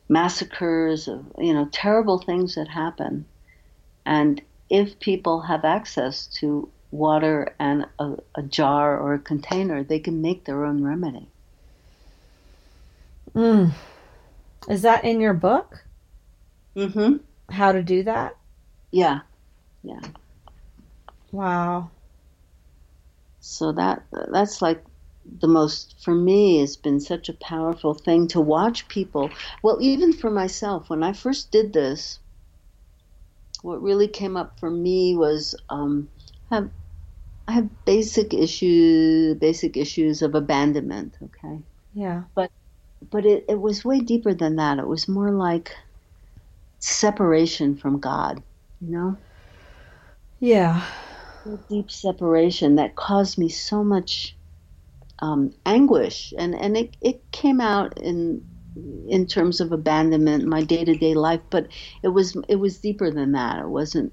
[0.09, 3.27] massacres, of, you know, terrible things that happen.
[4.07, 9.99] And if people have access to water and a, a jar or a container, they
[9.99, 11.29] can make their own remedy.
[13.35, 13.73] Mm.
[14.71, 15.85] Is that in your book?
[16.75, 17.17] Mm-hmm.
[17.53, 18.39] How to do that?
[18.91, 19.21] Yeah.
[19.83, 20.01] Yeah.
[21.31, 21.91] Wow.
[23.41, 24.85] So that that's like
[25.41, 29.35] the most for me has been such a powerful thing to watch people.
[29.63, 32.21] Well, even for myself, when I first did this,
[33.63, 36.09] what really came up for me was um,
[36.51, 36.71] have
[37.49, 41.17] I have basic issues, basic issues of abandonment.
[41.23, 41.63] Okay,
[41.93, 42.25] Yeah.
[43.11, 44.79] but it, it was way deeper than that.
[44.79, 45.73] It was more like
[46.81, 48.43] separation from God,
[48.81, 49.19] you know?
[50.41, 50.83] Yeah.
[51.69, 54.37] Deep separation that caused me so much
[55.21, 56.33] um, anguish.
[56.39, 58.43] And, and it, it came out in
[59.09, 61.67] in terms of abandonment, my day to day life, but
[62.03, 63.59] it was it was deeper than that.
[63.59, 64.13] It wasn't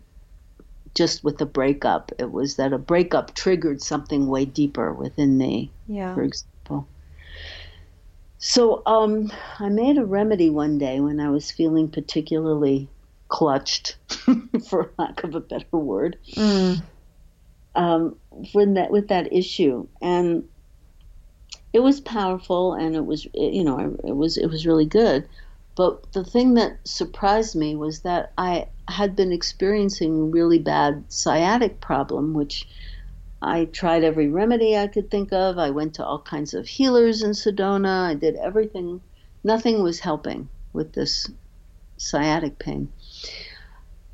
[0.96, 2.12] just with the breakup.
[2.20, 5.72] It was that a breakup triggered something way deeper within me.
[5.88, 6.14] Yeah.
[6.16, 6.88] For example.
[8.40, 12.90] So um, I made a remedy one day when I was feeling particularly
[13.30, 13.98] clutched,
[14.70, 16.82] for lack of a better word, Mm.
[17.78, 18.18] Um,
[18.54, 20.44] with that with that issue, and
[21.72, 25.30] it was powerful, and it was you know it was it was really good.
[25.76, 31.80] But the thing that surprised me was that I had been experiencing really bad sciatic
[31.80, 32.68] problem, which
[33.44, 35.60] I tried every remedy I could think of.
[35.60, 38.08] I went to all kinds of healers in Sedona.
[38.08, 39.02] I did everything.
[39.44, 41.30] Nothing was helping with this
[41.98, 42.92] sciatic pain.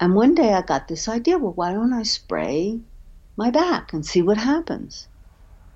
[0.01, 2.81] And one day I got this idea well, why don't I spray
[3.37, 5.07] my back and see what happens?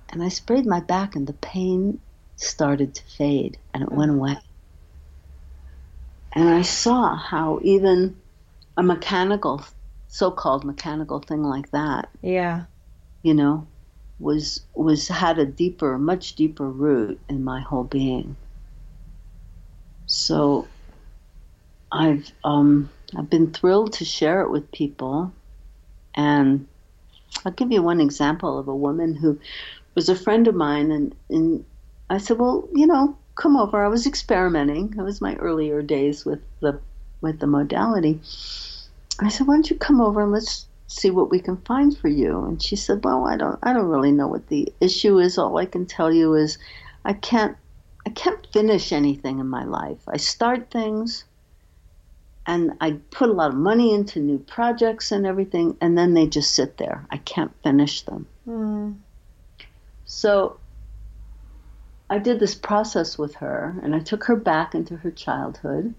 [0.09, 1.99] And I sprayed my back, and the pain
[2.37, 4.37] started to fade and it went away.
[6.33, 8.15] And I saw how even
[8.77, 9.63] a mechanical,
[10.07, 12.65] so called mechanical thing like that, Yeah.
[13.23, 13.67] you know,
[14.19, 18.37] was was had a deeper, much deeper root in my whole being.
[20.05, 20.67] So
[21.91, 25.31] I've um, I've been thrilled to share it with people,
[26.15, 26.67] and
[27.45, 29.39] I'll give you one example of a woman who
[29.95, 31.65] was a friend of mine, and, and
[32.09, 33.83] I said, well, you know, come over.
[33.83, 34.95] I was experimenting.
[34.97, 36.79] It was my earlier days with the
[37.21, 38.19] with the modality.
[39.19, 42.07] I said, why don't you come over and let's see what we can find for
[42.07, 42.45] you.
[42.45, 45.37] And she said, well, I don't I don't really know what the issue is.
[45.37, 46.57] All I can tell you is
[47.05, 47.57] I can't
[48.05, 49.99] I can't finish anything in my life.
[50.07, 51.25] I start things
[52.47, 56.27] and I put a lot of money into new projects and everything, and then they
[56.27, 57.05] just sit there.
[57.11, 58.25] I can't finish them.
[58.47, 58.95] Mm.
[60.05, 60.57] So
[62.09, 65.93] I did this process with her, and I took her back into her childhood.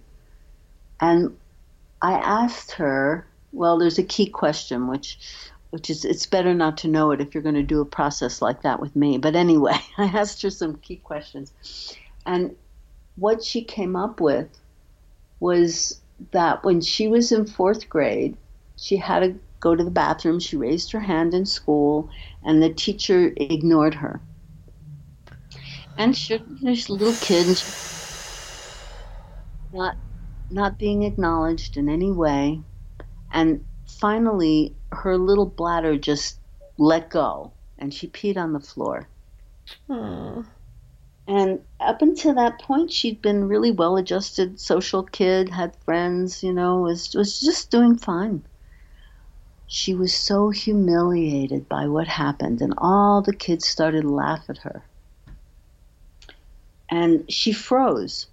[1.00, 1.36] And
[2.00, 5.18] I asked her, well, there's a key question, which,
[5.68, 8.40] which is it's better not to know it if you're going to do a process
[8.40, 9.18] like that with me.
[9.18, 11.52] But anyway, I asked her some key questions,
[12.24, 12.56] and
[13.16, 14.48] what she came up with
[15.40, 16.00] was
[16.32, 18.36] that when she was in fourth grade,
[18.76, 20.40] she had to go to the bathroom.
[20.40, 22.10] She raised her hand in school,
[22.42, 24.20] and the teacher ignored her.
[25.96, 27.62] And she, you know, she's a little kid,
[29.72, 29.96] not
[30.50, 32.62] not being acknowledged in any way.
[33.32, 36.40] And finally, her little bladder just
[36.78, 39.08] let go, and she peed on the floor.
[39.88, 40.42] Hmm.
[41.26, 46.78] And up until that point, she'd been really well-adjusted, social kid, had friends, you know,
[46.78, 48.42] was was just doing fine.
[49.66, 54.58] She was so humiliated by what happened, and all the kids started to laugh at
[54.58, 54.82] her.
[56.90, 58.26] And she froze.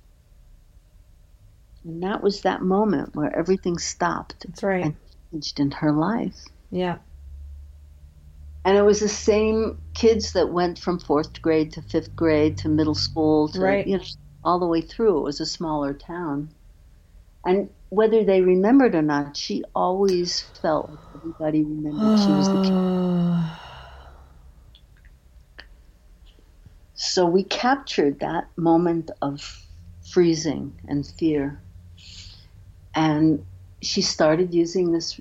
[1.84, 4.86] And that was that moment where everything stopped That's right.
[4.86, 4.96] and
[5.32, 6.46] changed in her life.
[6.72, 6.98] Yeah.
[8.66, 12.70] And it was the same kids that went from fourth grade to fifth grade to
[12.70, 13.88] middle school to Right.
[13.88, 14.06] you know
[14.46, 15.20] all the way through.
[15.20, 16.52] It was a smaller town.
[17.46, 22.60] And whether they remembered or not, she always felt like everybody remembered she was the
[22.60, 22.74] kid.
[26.96, 29.66] So we captured that moment of
[30.04, 31.62] freezing and fear.
[32.96, 33.46] And
[33.82, 35.20] she started using this.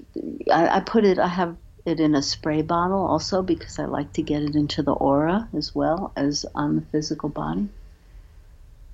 [0.53, 4.13] I, I put it, I have it in a spray bottle also because I like
[4.15, 7.69] to get it into the aura as well as on the physical body.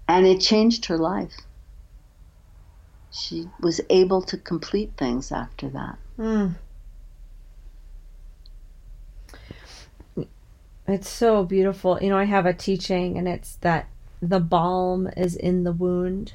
[0.08, 1.36] And it changed her life.
[3.12, 5.98] She was able to complete things after that.
[6.18, 6.54] Mm.
[10.86, 11.98] It's so beautiful.
[12.00, 13.88] You know, I have a teaching, and it's that
[14.20, 16.34] the balm is in the wound,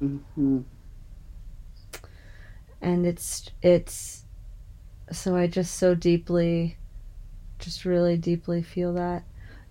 [0.00, 0.60] hmm
[2.82, 4.25] and it's it's.
[5.12, 6.76] So I just so deeply,
[7.58, 9.22] just really deeply feel that.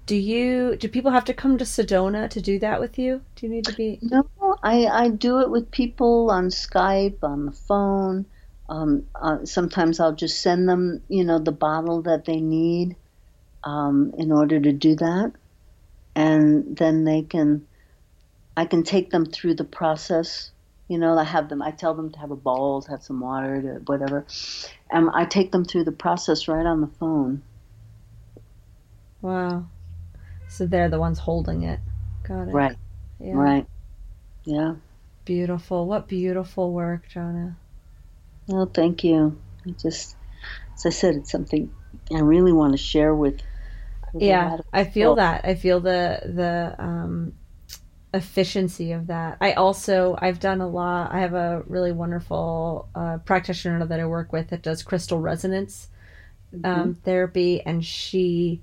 [0.05, 0.75] Do you?
[0.77, 3.21] Do people have to come to Sedona to do that with you?
[3.35, 3.99] Do you need to be?
[4.01, 4.27] No,
[4.63, 8.25] I, I do it with people on Skype, on the phone.
[8.69, 12.95] Um, uh, sometimes I'll just send them, you know, the bottle that they need
[13.63, 15.33] um, in order to do that,
[16.15, 17.67] and then they can,
[18.55, 20.51] I can take them through the process.
[20.87, 21.61] You know, I have them.
[21.61, 24.25] I tell them to have a bowl, to have some water, to whatever,
[24.91, 27.41] and I take them through the process right on the phone.
[29.21, 29.65] Wow.
[30.47, 31.79] So they're the ones holding it.
[32.27, 32.53] Got it.
[32.53, 32.75] Right.
[33.19, 33.33] Yeah.
[33.33, 33.67] Right.
[34.43, 34.75] Yeah.
[35.25, 35.87] Beautiful.
[35.87, 37.55] What beautiful work, Jonna.
[38.47, 39.41] Well, thank you.
[39.65, 40.15] I just,
[40.75, 41.71] as I said, it's something
[42.13, 43.41] I really want to share with.
[44.13, 45.45] with Yeah, I feel that.
[45.45, 47.33] I feel the the um,
[48.15, 49.37] efficiency of that.
[49.41, 51.11] I also I've done a lot.
[51.13, 55.89] I have a really wonderful uh, practitioner that I work with that does crystal resonance
[56.63, 58.61] um, therapy, and she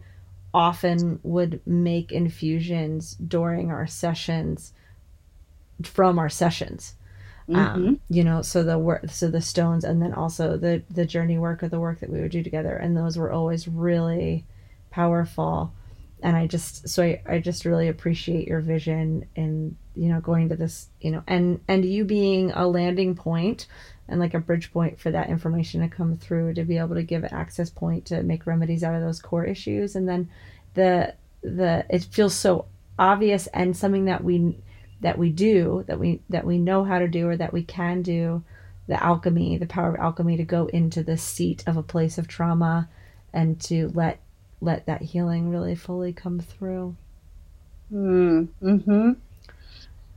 [0.55, 4.72] often would make infusions during our sessions
[5.84, 6.94] from our sessions.
[7.55, 11.38] um, you know so the work so the stones and then also the the journey
[11.38, 14.44] work or the work that we would do together and those were always really
[14.90, 15.72] powerful
[16.22, 20.48] and i just so I, I just really appreciate your vision in you know going
[20.48, 23.66] to this you know and and you being a landing point
[24.08, 27.02] and like a bridge point for that information to come through to be able to
[27.02, 29.96] give access point to make remedies out of those core issues.
[29.96, 30.28] And then
[30.74, 32.66] the the it feels so
[32.98, 34.58] obvious and something that we
[35.00, 38.02] that we do that we that we know how to do or that we can
[38.02, 38.44] do
[38.86, 42.28] the alchemy the power of alchemy to go into the seat of a place of
[42.28, 42.88] trauma
[43.32, 44.20] and to let
[44.62, 46.96] let that healing really fully come through.
[47.92, 49.12] Mm, mm-hmm.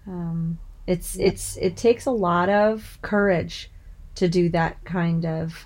[0.08, 3.70] um, it's it's it takes a lot of courage
[4.16, 5.66] to do that kind of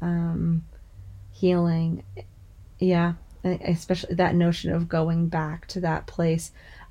[0.00, 0.64] um,
[1.32, 2.02] healing.
[2.78, 3.14] Yeah
[3.62, 6.50] especially that notion of going back to that place.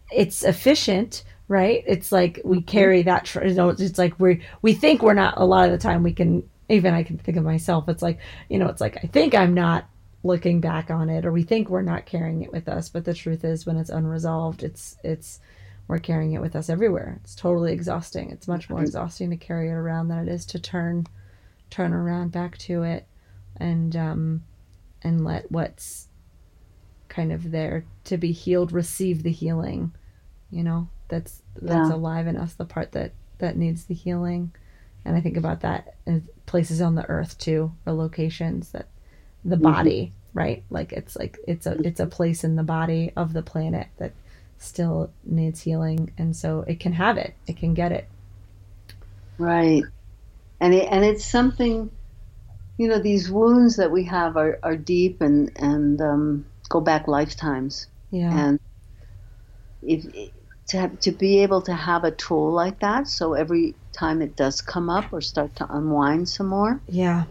[0.09, 1.83] It's efficient right?
[1.85, 5.45] It's like we carry that you know it's like we we think we're not a
[5.45, 8.17] lot of the time we can even i can think of myself it's like
[8.49, 9.87] you know it's like i think i'm not
[10.25, 13.13] looking back on it or we think we're not carrying it with us but the
[13.13, 15.39] truth is when it's unresolved it's it's
[15.87, 17.19] we're carrying it with us everywhere.
[17.23, 18.31] It's totally exhausting.
[18.31, 21.05] It's much more exhausting to carry it around than it is to turn
[21.69, 23.05] turn around back to it
[23.57, 24.43] and um
[25.03, 26.07] and let what's
[27.07, 29.91] kind of there to be healed receive the healing
[30.49, 30.87] you know?
[31.07, 31.95] That's that's Yeah.
[31.95, 34.53] alive in us the part that that needs the healing.
[35.03, 38.87] And i think about that in places on the earth too or locations that
[39.45, 40.63] the body right?
[40.69, 44.11] Like it's like it's a it's a place in the body of the planet that
[44.59, 47.33] still needs healing and so it can have it.
[47.47, 48.07] It can get it.
[49.39, 49.83] Right.
[50.59, 51.89] And it, and it's something,
[52.77, 57.07] you know, these wounds that we have are, are deep and and um, go back
[57.07, 57.87] lifetimes.
[58.11, 58.37] yeah.
[58.37, 58.59] And
[59.81, 60.05] if
[60.67, 64.35] to have, to be able to have a tool like that, so every time it
[64.35, 67.25] does come up or start to unwind some more, yeah.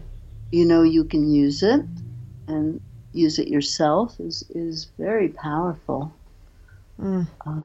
[0.51, 1.81] you know, you can use it
[2.47, 2.81] and
[3.13, 6.13] use it yourself is is very powerful.
[6.99, 7.27] Mm.
[7.45, 7.61] Uh,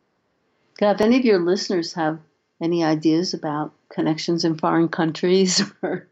[0.81, 2.18] if any of your listeners have
[2.62, 6.09] any ideas about connections in foreign countries or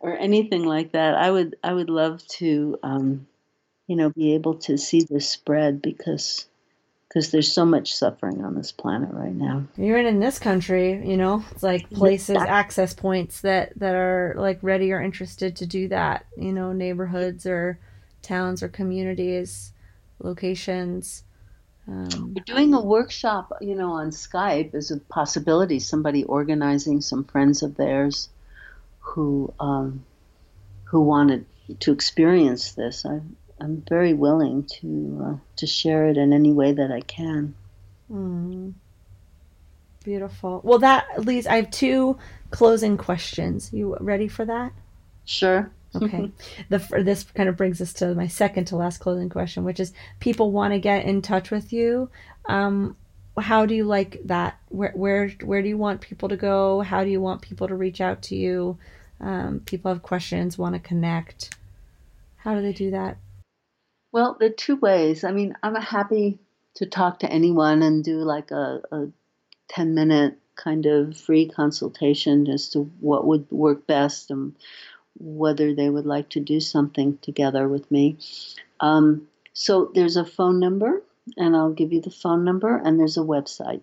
[0.00, 3.26] or anything like that, I would I would love to um,
[3.86, 6.46] you know be able to see this spread because
[7.08, 9.64] because there's so much suffering on this planet right now.
[9.78, 14.58] even in this country you know it's like places access points that that are like
[14.60, 17.78] ready or interested to do that you know neighborhoods or
[18.26, 19.72] towns or communities
[20.20, 21.24] locations
[21.88, 25.78] um, We're doing a workshop, you know, on Skype is a possibility.
[25.78, 28.28] Somebody organizing some friends of theirs
[28.98, 30.04] who um,
[30.84, 31.46] who wanted
[31.80, 33.06] to experience this.
[33.06, 33.20] I,
[33.60, 37.54] I'm very willing to uh, to share it in any way that I can.
[38.10, 38.72] mm.
[40.04, 42.16] beautiful well that leads i have two
[42.52, 44.72] closing questions you ready for that
[45.26, 45.70] Sure.
[46.02, 46.30] Okay.
[46.68, 49.92] the this kind of brings us to my second to last closing question, which is
[50.20, 52.10] people want to get in touch with you.
[52.46, 52.96] Um,
[53.38, 54.58] how do you like that?
[54.68, 56.80] Where where where do you want people to go?
[56.80, 58.78] How do you want people to reach out to you?
[59.20, 61.56] Um, people have questions, want to connect.
[62.36, 63.16] How do they do that?
[64.12, 65.24] Well, there are two ways.
[65.24, 66.38] I mean, I'm happy
[66.74, 69.08] to talk to anyone and do like a, a
[69.68, 74.56] 10 minute kind of free consultation as to what would work best and
[75.18, 78.18] whether they would like to do something together with me.
[78.80, 81.02] Um, so there's a phone number,
[81.36, 83.82] and I'll give you the phone number, and there's a website.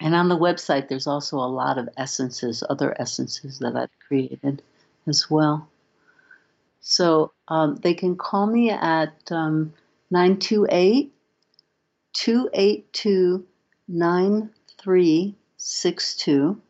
[0.00, 4.62] And on the website, there's also a lot of essences, other essences that I've created
[5.06, 5.68] as well.
[6.80, 9.72] So um, they can call me at um,
[10.10, 11.12] 928
[12.12, 13.46] 282
[13.88, 16.60] 9362.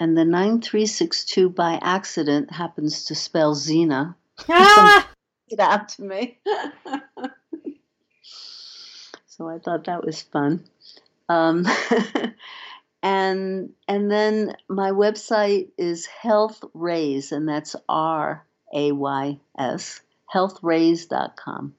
[0.00, 4.14] And the 9362 by accident happens to spell Xena.
[4.48, 5.06] Ah!
[5.52, 6.38] It out to me.
[9.26, 10.64] so I thought that was fun.
[11.28, 11.66] Um,
[13.02, 20.00] and and then my website is Health Rays, and that's R A Y S,
[20.32, 21.74] healthrays.com.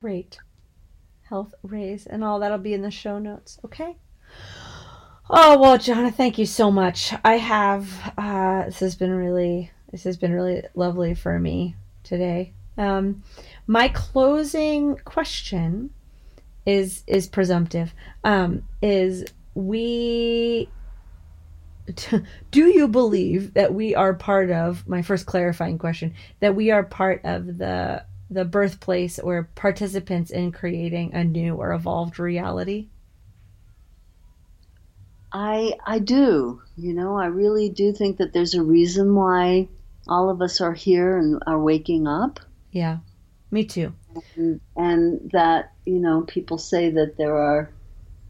[0.00, 0.38] Great.
[1.22, 3.58] health rays and all that'll be in the show notes.
[3.64, 3.96] Okay.
[5.32, 7.14] Oh well, Jonna, thank you so much.
[7.24, 12.52] I have uh, this has been really this has been really lovely for me today.
[12.76, 13.22] Um,
[13.68, 15.90] my closing question
[16.66, 17.94] is is presumptive.
[18.24, 19.24] Um, is
[19.54, 20.68] we
[22.50, 26.82] do you believe that we are part of my first clarifying question that we are
[26.82, 32.88] part of the the birthplace or participants in creating a new or evolved reality?
[35.32, 36.62] I I do.
[36.76, 39.68] You know, I really do think that there's a reason why
[40.08, 42.40] all of us are here and are waking up.
[42.72, 42.98] Yeah.
[43.50, 43.92] Me too.
[44.36, 47.70] And, and that, you know, people say that there are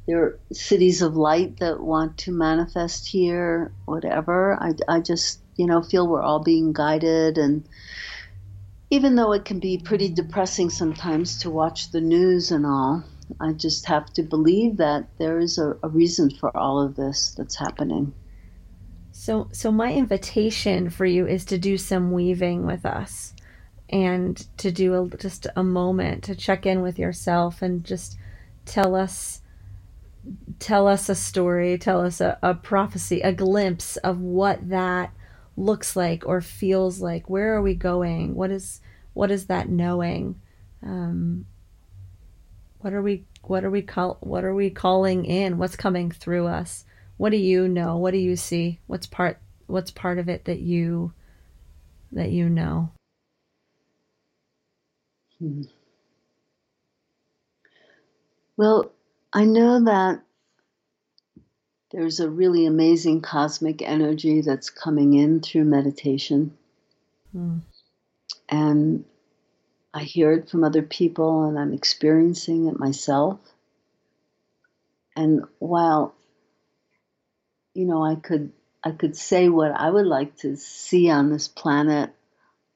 [0.06, 4.58] there are cities of light that want to manifest here, whatever.
[4.60, 7.38] I, I just, you know, feel we're all being guided.
[7.38, 7.68] And
[8.90, 13.04] even though it can be pretty depressing sometimes to watch the news and all,
[13.40, 17.34] I just have to believe that there is a, a reason for all of this
[17.36, 18.12] that's happening.
[19.12, 23.34] So, so my invitation for you is to do some weaving with us,
[23.90, 28.16] and to do a, just a moment to check in with yourself and just
[28.64, 29.40] tell us,
[30.60, 35.12] tell us a story, tell us a, a prophecy, a glimpse of what that
[35.56, 37.28] looks like or feels like.
[37.28, 38.34] Where are we going?
[38.34, 38.80] What is
[39.12, 40.40] what is that knowing?
[40.84, 41.46] Um,
[42.80, 45.58] what are we what are we call what are we calling in?
[45.58, 46.84] What's coming through us?
[47.16, 47.96] What do you know?
[47.96, 48.80] What do you see?
[48.86, 51.12] What's part what's part of it that you
[52.12, 52.90] that you know?
[55.38, 55.62] Hmm.
[58.56, 58.92] Well,
[59.32, 60.22] I know that
[61.92, 66.56] there's a really amazing cosmic energy that's coming in through meditation.
[67.32, 67.58] Hmm.
[68.48, 69.04] And
[69.92, 73.38] I hear it from other people and I'm experiencing it myself.
[75.16, 76.14] And while
[77.74, 78.52] you know I could
[78.82, 82.10] I could say what I would like to see on this planet,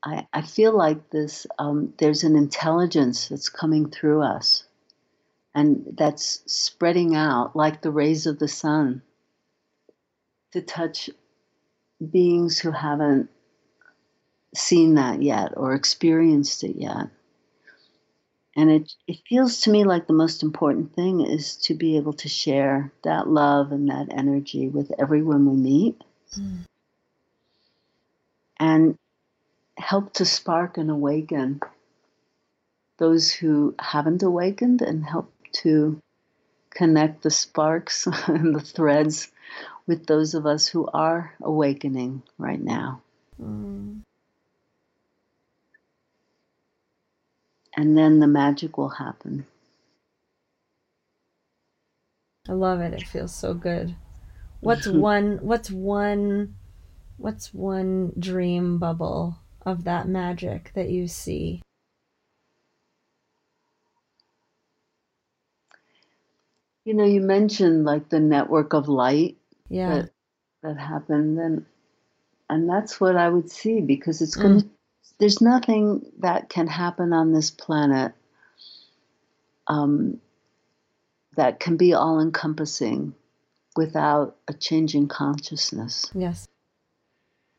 [0.03, 4.65] I, I feel like this um, there's an intelligence that's coming through us
[5.55, 9.03] and that's spreading out like the rays of the sun
[10.53, 11.11] to touch
[12.11, 13.31] beings who haven't
[14.57, 17.09] seen that yet or experienced it yet.
[18.57, 22.13] And it, it feels to me like the most important thing is to be able
[22.15, 26.03] to share that love and that energy with everyone we meet.
[26.39, 26.59] Mm.
[28.61, 28.99] And
[29.77, 31.61] help to spark and awaken
[32.99, 35.99] those who haven't awakened and help to
[36.71, 39.31] connect the sparks and the threads
[39.87, 43.03] with those of us who are awakening right now.
[43.41, 44.01] Mm.
[47.77, 49.47] And then the magic will happen.
[52.49, 52.93] I love it.
[52.93, 53.97] It feels so good.
[54.61, 56.55] What's one what's one
[57.17, 61.63] what's one dream bubble of that magic that you see?
[66.85, 69.39] You know, you mentioned like the network of light
[69.69, 70.03] Yeah.
[70.03, 70.11] that
[70.63, 71.67] that happened and
[72.51, 74.43] and that's what I would see because it's mm.
[74.43, 74.69] going to
[75.25, 78.13] there's nothing that can happen on this planet
[79.67, 80.21] um,
[81.35, 83.15] that can be all encompassing
[83.75, 86.47] without a changing consciousness Yes.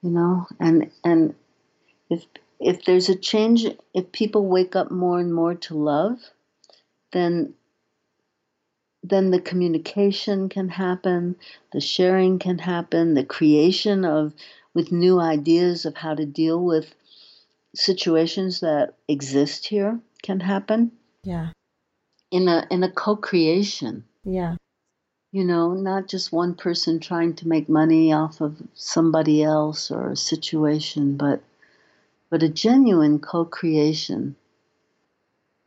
[0.04, 1.34] you know and and
[2.12, 2.26] if
[2.60, 3.66] if there's a change
[3.96, 6.20] if people wake up more and more to love
[7.14, 7.56] then
[9.02, 11.36] then the communication can happen
[11.74, 14.34] the sharing can happen the creation of
[14.76, 16.94] with new ideas of how to deal with
[17.76, 20.92] situations that exist here can happen
[21.24, 21.52] Yeah.
[22.32, 24.56] in a in a co-creation Yeah.
[25.32, 30.10] you know not just one person trying to make money off of somebody else or
[30.12, 31.44] a situation but
[32.30, 34.36] but a genuine co-creation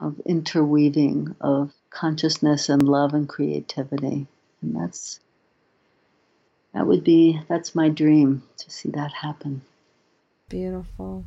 [0.00, 4.26] of interweaving of consciousness and love and creativity
[4.62, 5.20] and that's
[6.72, 9.62] that would be that's my dream to see that happen
[10.48, 11.24] Beautiful.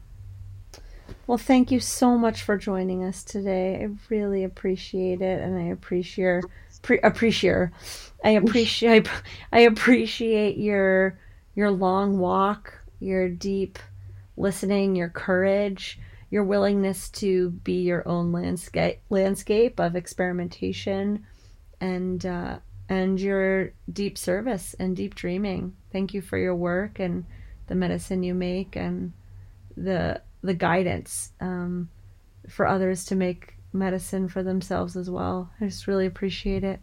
[1.32, 3.82] Well, thank you so much for joining us today.
[3.82, 6.44] I really appreciate it, and I appreciate
[6.82, 7.70] pre- appreciate
[8.22, 9.08] I appreciate
[9.53, 11.18] I appreciate your
[11.56, 13.80] your long walk, your deep
[14.36, 15.99] listening, your courage,
[16.32, 21.26] your willingness to be your own landscape landscape of experimentation,
[21.80, 22.58] and uh,
[22.90, 25.78] and your deep service and deep dreaming.
[25.94, 27.24] Thank you for your work and
[27.68, 29.14] the medicine you make and
[29.78, 31.90] the the guidance um,
[32.50, 35.50] for others to make medicine for themselves as well.
[35.60, 36.80] I just really appreciate it.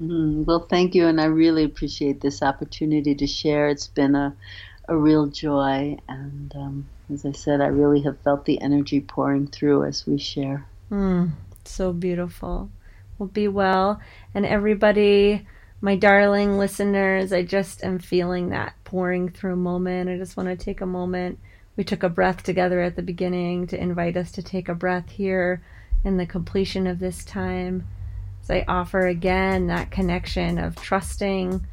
[0.00, 3.68] Mm, well, thank you, and I really appreciate this opportunity to share.
[3.68, 4.34] It's been a,
[4.88, 9.46] a real joy, and um, as I said, I really have felt the energy pouring
[9.46, 10.66] through as we share.
[10.90, 11.32] Mm,
[11.64, 12.70] so beautiful.
[13.18, 14.00] Well, be well,
[14.34, 15.46] and everybody,
[15.82, 20.08] my darling listeners, I just am feeling that pouring through moment.
[20.08, 21.38] I just want to take a moment.
[21.80, 25.08] We took a breath together at the beginning to invite us to take a breath
[25.08, 25.62] here
[26.04, 27.88] in the completion of this time.
[28.42, 31.66] So I offer again that connection of trusting,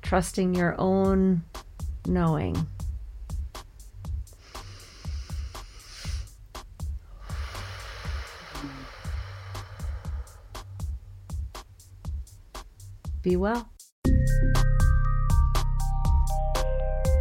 [0.00, 1.42] trusting your own
[2.06, 2.68] knowing.
[13.22, 13.68] Be well.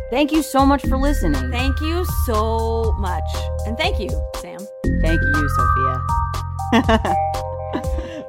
[0.09, 1.51] Thank you so much for listening.
[1.51, 3.27] Thank you so much.
[3.65, 4.59] And thank you, Sam.
[5.01, 7.15] Thank you, Sophia.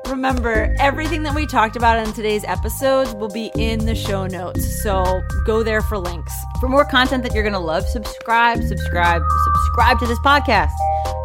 [0.08, 4.82] Remember, everything that we talked about in today's episodes will be in the show notes.
[4.82, 6.32] So go there for links.
[6.58, 10.72] For more content that you're going to love, subscribe, subscribe, subscribe to this podcast.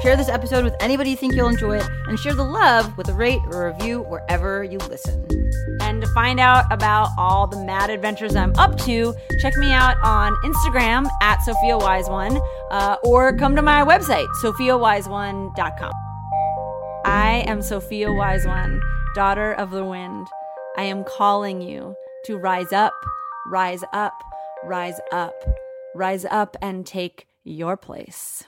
[0.03, 3.07] Share this episode with anybody you think you'll enjoy it, and share the love with
[3.07, 5.25] a rate or review wherever you listen.
[5.80, 9.95] And to find out about all the mad adventures I'm up to, check me out
[10.03, 12.38] on Instagram at Sophia Wise One,
[12.69, 15.91] uh, or come to my website, sophiawiseone.com.
[17.05, 18.81] I am Sophia Wise One,
[19.15, 20.27] daughter of the wind.
[20.75, 22.93] I am calling you to rise up,
[23.47, 24.21] rise up,
[24.65, 25.34] rise up,
[25.95, 28.43] rise up and take your place.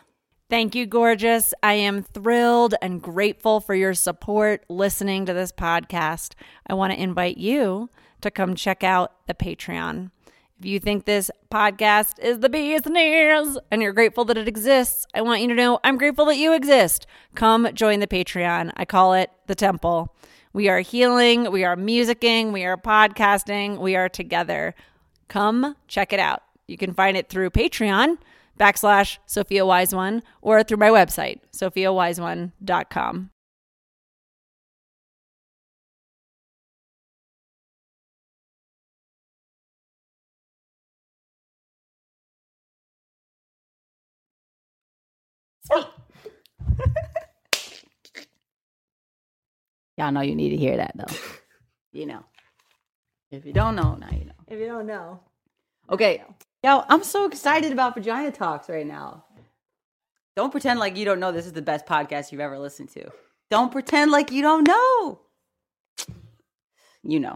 [0.47, 1.55] Thank you, gorgeous.
[1.63, 6.34] I am thrilled and grateful for your support listening to this podcast.
[6.67, 7.89] I want to invite you
[8.22, 10.11] to come check out the Patreon.
[10.59, 15.07] If you think this podcast is the bee's knees and you're grateful that it exists,
[15.15, 17.07] I want you to know I'm grateful that you exist.
[17.34, 18.72] Come join the Patreon.
[18.77, 20.15] I call it the temple.
[20.53, 24.76] We are healing, we are musicking, we are podcasting, we are together.
[25.27, 26.43] Come check it out.
[26.67, 28.19] You can find it through Patreon
[28.60, 33.30] backslash Sophia Wise One or through my website, sophiawiseone.com.
[49.98, 51.14] Y'all know you need to hear that, though.
[51.91, 52.23] you know.
[53.32, 54.34] If you don't know, now you know.
[54.48, 55.22] If you don't know,
[55.90, 56.24] Okay.
[56.64, 59.24] Yo, I'm so excited about Vagina Talks right now.
[60.36, 63.10] Don't pretend like you don't know this is the best podcast you've ever listened to.
[63.52, 65.20] Don't pretend like you don't know.
[67.03, 67.34] You know.